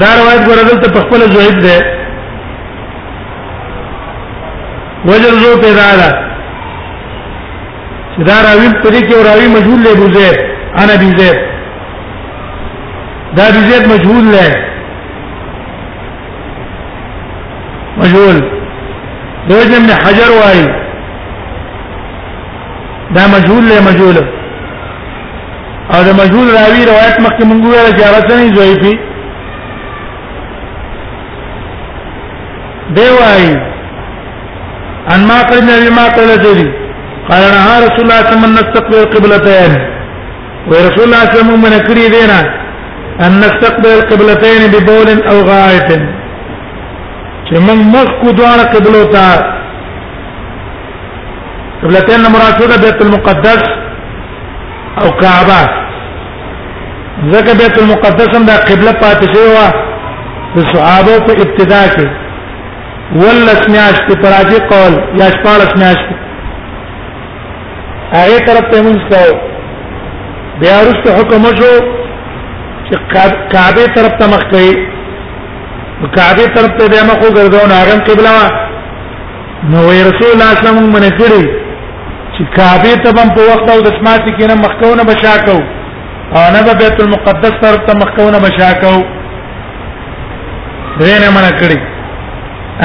دا 0.01 0.09
روایت 0.21 0.41
ګورل 0.47 0.77
ته 0.83 0.87
په 0.95 0.99
خپل 1.05 1.19
زوید 1.33 1.59
ده 1.65 1.77
وجر 5.05 5.33
زو 5.43 5.51
پیدا 5.61 5.87
ده 5.99 6.09
چې 8.15 8.19
دا 8.29 8.33
راوی 8.47 8.67
په 8.83 8.89
دې 8.89 9.01
کې 9.05 9.15
راوی 9.29 9.47
مجهول 9.55 9.79
له 9.83 9.93
بوزه 9.95 10.37
انا 10.81 10.95
بيزيد 10.95 11.35
دا 13.37 13.45
بيزيد 13.55 13.87
مجهول 13.93 14.25
له 14.31 14.55
مجهول 17.97 18.51
دوجه 19.49 19.79
من 19.79 19.93
حجر 20.03 20.29
وای 20.39 20.61
دا 23.15 23.21
مجهول 23.35 23.63
له 23.69 23.81
مجهول 23.89 24.23
او 25.95 25.99
د 26.07 26.09
مجهول 26.19 26.47
راوی 26.57 26.81
روایت 26.89 27.15
مخکې 27.25 27.43
مونږ 27.49 27.61
ویل 27.63 27.89
چې 27.97 28.01
هغه 28.09 28.19
څنګه 28.29 28.55
ضعیفي 28.59 28.93
دی 32.97 33.07
وایي 33.19 33.51
ان 35.13 35.21
ما 35.29 35.37
قرن 35.49 35.67
بما 35.85 36.05
قال 36.15 36.29
ذري 36.45 36.69
قال 37.29 37.41
انا 37.59 37.75
رسول 37.83 38.03
الله 38.05 38.17
صلى 38.17 38.17
الله 38.19 38.19
عليه 38.23 38.33
وسلم 38.33 38.53
نستقبل 38.61 38.97
القبلتين 39.03 39.71
ورسول 40.69 41.03
الله 41.05 41.21
صلى 41.21 41.21
الله 41.21 41.21
عليه 41.27 41.37
وسلم 41.41 41.57
من 41.65 41.73
كري 41.87 42.05
دينا 42.17 42.39
ان 43.27 43.31
نستقبل 43.45 43.91
القبلتين 43.99 44.61
ببول 44.73 45.07
او 45.33 45.37
غائط 45.51 45.89
چې 47.47 47.55
موږ 47.67 47.79
مخ 47.95 48.09
کو 48.23 48.27
دواړه 48.39 48.63
قبلو 48.75 49.03
ته 49.15 49.25
قبلتين 51.83 52.21
مراد 52.35 52.55
ده 52.69 52.75
بیت 52.83 52.99
المقدس 53.05 53.63
او 54.99 55.09
کعبه 55.21 55.61
ځکه 57.31 57.51
بیت 57.61 57.75
المقدس 57.81 58.29
هم 58.37 58.45
دا 58.49 58.55
قبله 58.69 58.91
پاتې 59.03 59.25
شوی 59.33 59.49
و 59.57 59.59
د 60.55 60.59
صحابه 60.71 61.15
په 61.27 61.31
ابتدا 61.45 61.81
کې 61.93 62.07
ولس 63.21 63.61
میاشت 63.75 64.05
په 64.23 64.27
راځي 64.33 64.59
قول 64.71 64.93
یا 65.21 65.27
شپارس 65.35 65.71
میاشت 65.83 66.09
هغه 68.13 68.39
طرف 68.49 68.65
ته 68.71 68.79
موږ 68.85 69.01
کو 69.11 69.23
بیا 70.63 70.75
وروسته 70.81 71.09
حکم 71.19 71.43
شو 71.59 71.71
چې 72.87 72.95
کعبه 73.53 73.87
طرف 73.99 74.13
ته 74.23 74.33
مخ 74.33 74.43
کړي 74.53 74.71
کعبه 76.19 76.45
طرف 76.59 76.71
ته 76.81 76.85
بیا 76.93 77.03
مخ 77.11 77.19
وګرځاو 77.25 77.65
نه 77.71 77.75
هغه 77.81 77.97
قبله 78.07 78.33
نو 79.71 79.81
رسول 79.81 79.97
الله 79.97 80.21
صلی 80.21 80.31
الله 80.31 80.49
علیه 80.49 80.63
وسلم 80.67 80.93
منکړي 80.95 81.60
چې 82.41 82.53
کعبه 82.57 82.91
ته 83.05 83.11
بم 83.15 83.27
په 83.37 83.41
وخت 83.47 83.67
او 83.71 83.81
د 83.87 83.91
سماعت 83.99 84.23
کې 84.37 84.45
نه 84.51 84.55
مخکونه 84.65 85.03
بشاکو 85.09 85.57
او 86.37 86.43
نه 86.53 86.61
به 86.67 86.73
بیت 86.81 86.99
المقدس 87.03 87.53
طرف 87.63 87.83
ته 87.89 87.93
مخکونه 88.01 88.39
بشاکو 88.45 88.93
دغه 90.99 91.17
نه 91.23 91.27
منع 91.37 91.51
کړی 91.59 91.79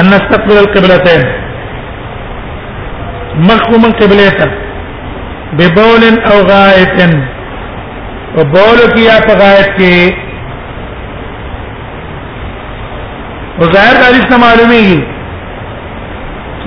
ان 0.01 0.05
نستقبل 0.15 0.57
القبلتين 0.63 1.25
مخکو 3.49 3.75
من 3.83 3.91
قبلته 4.01 4.47
ببول 5.57 6.03
او 6.31 6.37
غائط 6.49 7.15
او 8.37 8.43
بول 8.53 8.77
کیا 8.95 9.15
په 9.27 9.33
غائط 9.41 9.69
کې 9.77 10.13
وزاهر 13.59 13.95
حدیث 14.05 14.25
معلومیږي 14.45 14.97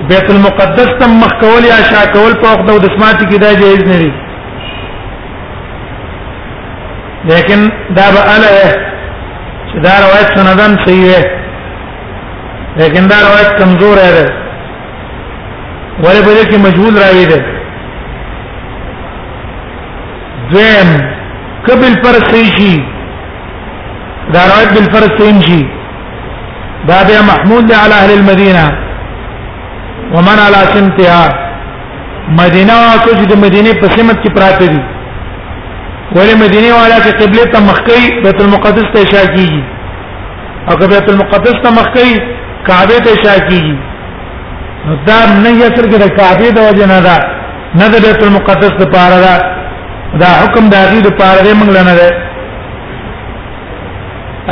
بیت 0.09 0.29
المقدس 0.31 0.91
تم 1.01 1.11
مخ 1.23 1.33
کول 1.41 1.63
یا 1.67 1.77
شا 1.91 2.03
کول 2.13 2.33
په 2.43 2.49
وخت 2.53 2.65
د 2.69 2.71
دسمات 2.87 3.19
کې 3.31 3.37
دا 3.45 3.51
جایز 3.63 3.83
نه 3.89 3.97
دی 4.03 4.13
لیکن 7.31 7.61
دا 7.99 8.05
به 8.15 8.21
اله 8.37 8.67
چې 9.71 9.79
دا 9.89 9.93
روایت 10.05 10.29
سندن 10.39 10.73
صحیح 10.87 11.07
ہے 11.17 11.23
لیکن 12.81 13.03
دا 13.11 13.17
روایت 13.27 13.51
کمزور 13.63 13.97
ہے 14.05 14.15
ولې 16.03 16.23
په 16.25 16.33
دې 16.35 16.45
کې 16.51 16.59
مجهول 16.67 16.95
راوي 17.05 17.25
ده 17.33 17.41
دیم 20.53 20.89
قبل 21.69 21.93
پر 22.05 22.15
صحیح 22.31 22.51
شي 22.61 22.77
دا 24.35 24.41
روایت 24.51 24.71
بالفرض 24.75 25.11
صحیح 25.23 25.41
شي 25.49 25.63
دا 26.89 26.99
به 27.11 27.21
محمود 27.35 27.67
علی 27.73 27.95
اهل 28.05 28.13
المدینه 28.21 28.67
ومن 30.17 30.37
علا 30.47 30.63
سمتها 30.75 31.23
مدینه 32.39 32.77
واکو 32.85 33.11
چې 33.19 33.25
د 33.33 33.39
مدینه 33.45 33.71
په 33.83 33.87
سمت 33.99 34.19
کې 34.23 34.31
پراته 34.37 34.67
دي 34.73 34.81
ولی 36.19 36.35
مدینه 36.43 36.71
والا 36.81 36.97
چې 37.05 37.11
قبله 37.23 37.45
ته 37.53 37.59
مخ 37.69 37.79
کوي 37.89 38.09
بیت 38.25 38.43
المقدس 38.47 38.87
ته 38.95 39.01
اشاره 39.07 39.31
کیږي 39.37 39.63
او 40.71 40.75
که 40.81 40.87
بیت 40.95 41.07
المقدس 41.13 41.57
ته 41.67 41.71
مخ 41.79 41.87
کوي 41.99 42.15
کعبه 42.71 42.99
ته 43.05 43.11
اشاره 43.17 43.49
کیږي 43.49 43.79
نو 44.89 44.95
دا 45.11 45.19
نه 45.43 45.51
یې 45.61 45.69
سره 45.79 45.89
د 46.03 46.07
کعبه 46.19 46.51
د 46.59 46.69
وجه 46.71 46.87
نه 46.95 46.99
ده 47.07 47.19
نه 47.83 47.87
د 47.95 48.05
بیت 48.07 48.23
المقدس 48.31 48.73
د 48.83 48.93
پاره 48.97 49.21
ده 49.29 49.37
دا 50.25 50.31
حکم 50.43 50.69
د 50.75 50.83
هغه 50.83 51.01
د 51.07 51.17
پاره 51.23 51.43
دی 51.47 51.53
موږ 51.61 51.75
نه 51.89 51.95
ده 52.01 52.09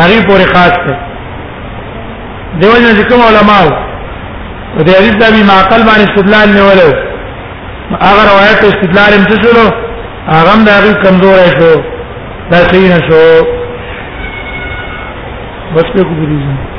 هغه 0.02 0.18
پورې 0.28 0.46
خاص 0.54 0.74
ده 0.88 0.96
دیو 2.60 2.72
نه 2.84 3.08
کوم 3.08 3.20
علماو 3.28 3.76
په 4.78 4.84
دې 4.86 4.92
حدیث 4.98 5.14
د 5.20 5.22
ابي 5.30 5.42
معقل 5.50 5.82
باندې 5.88 6.04
استدلال 6.08 6.48
نیولو 6.56 6.88
هغه 8.06 8.22
روایت 8.32 8.58
استدلال 8.70 9.10
هم 9.16 9.24
تشلو 9.30 9.64
هغه 10.34 10.50
هم 10.54 10.60
د 10.68 10.70
کمزور 11.02 11.40
شو 11.58 11.72
دا 12.50 12.58
صحیح 12.70 12.88
نشو 12.94 13.28
بس 15.74 15.86
په 15.94 16.02
کوم 16.08 16.77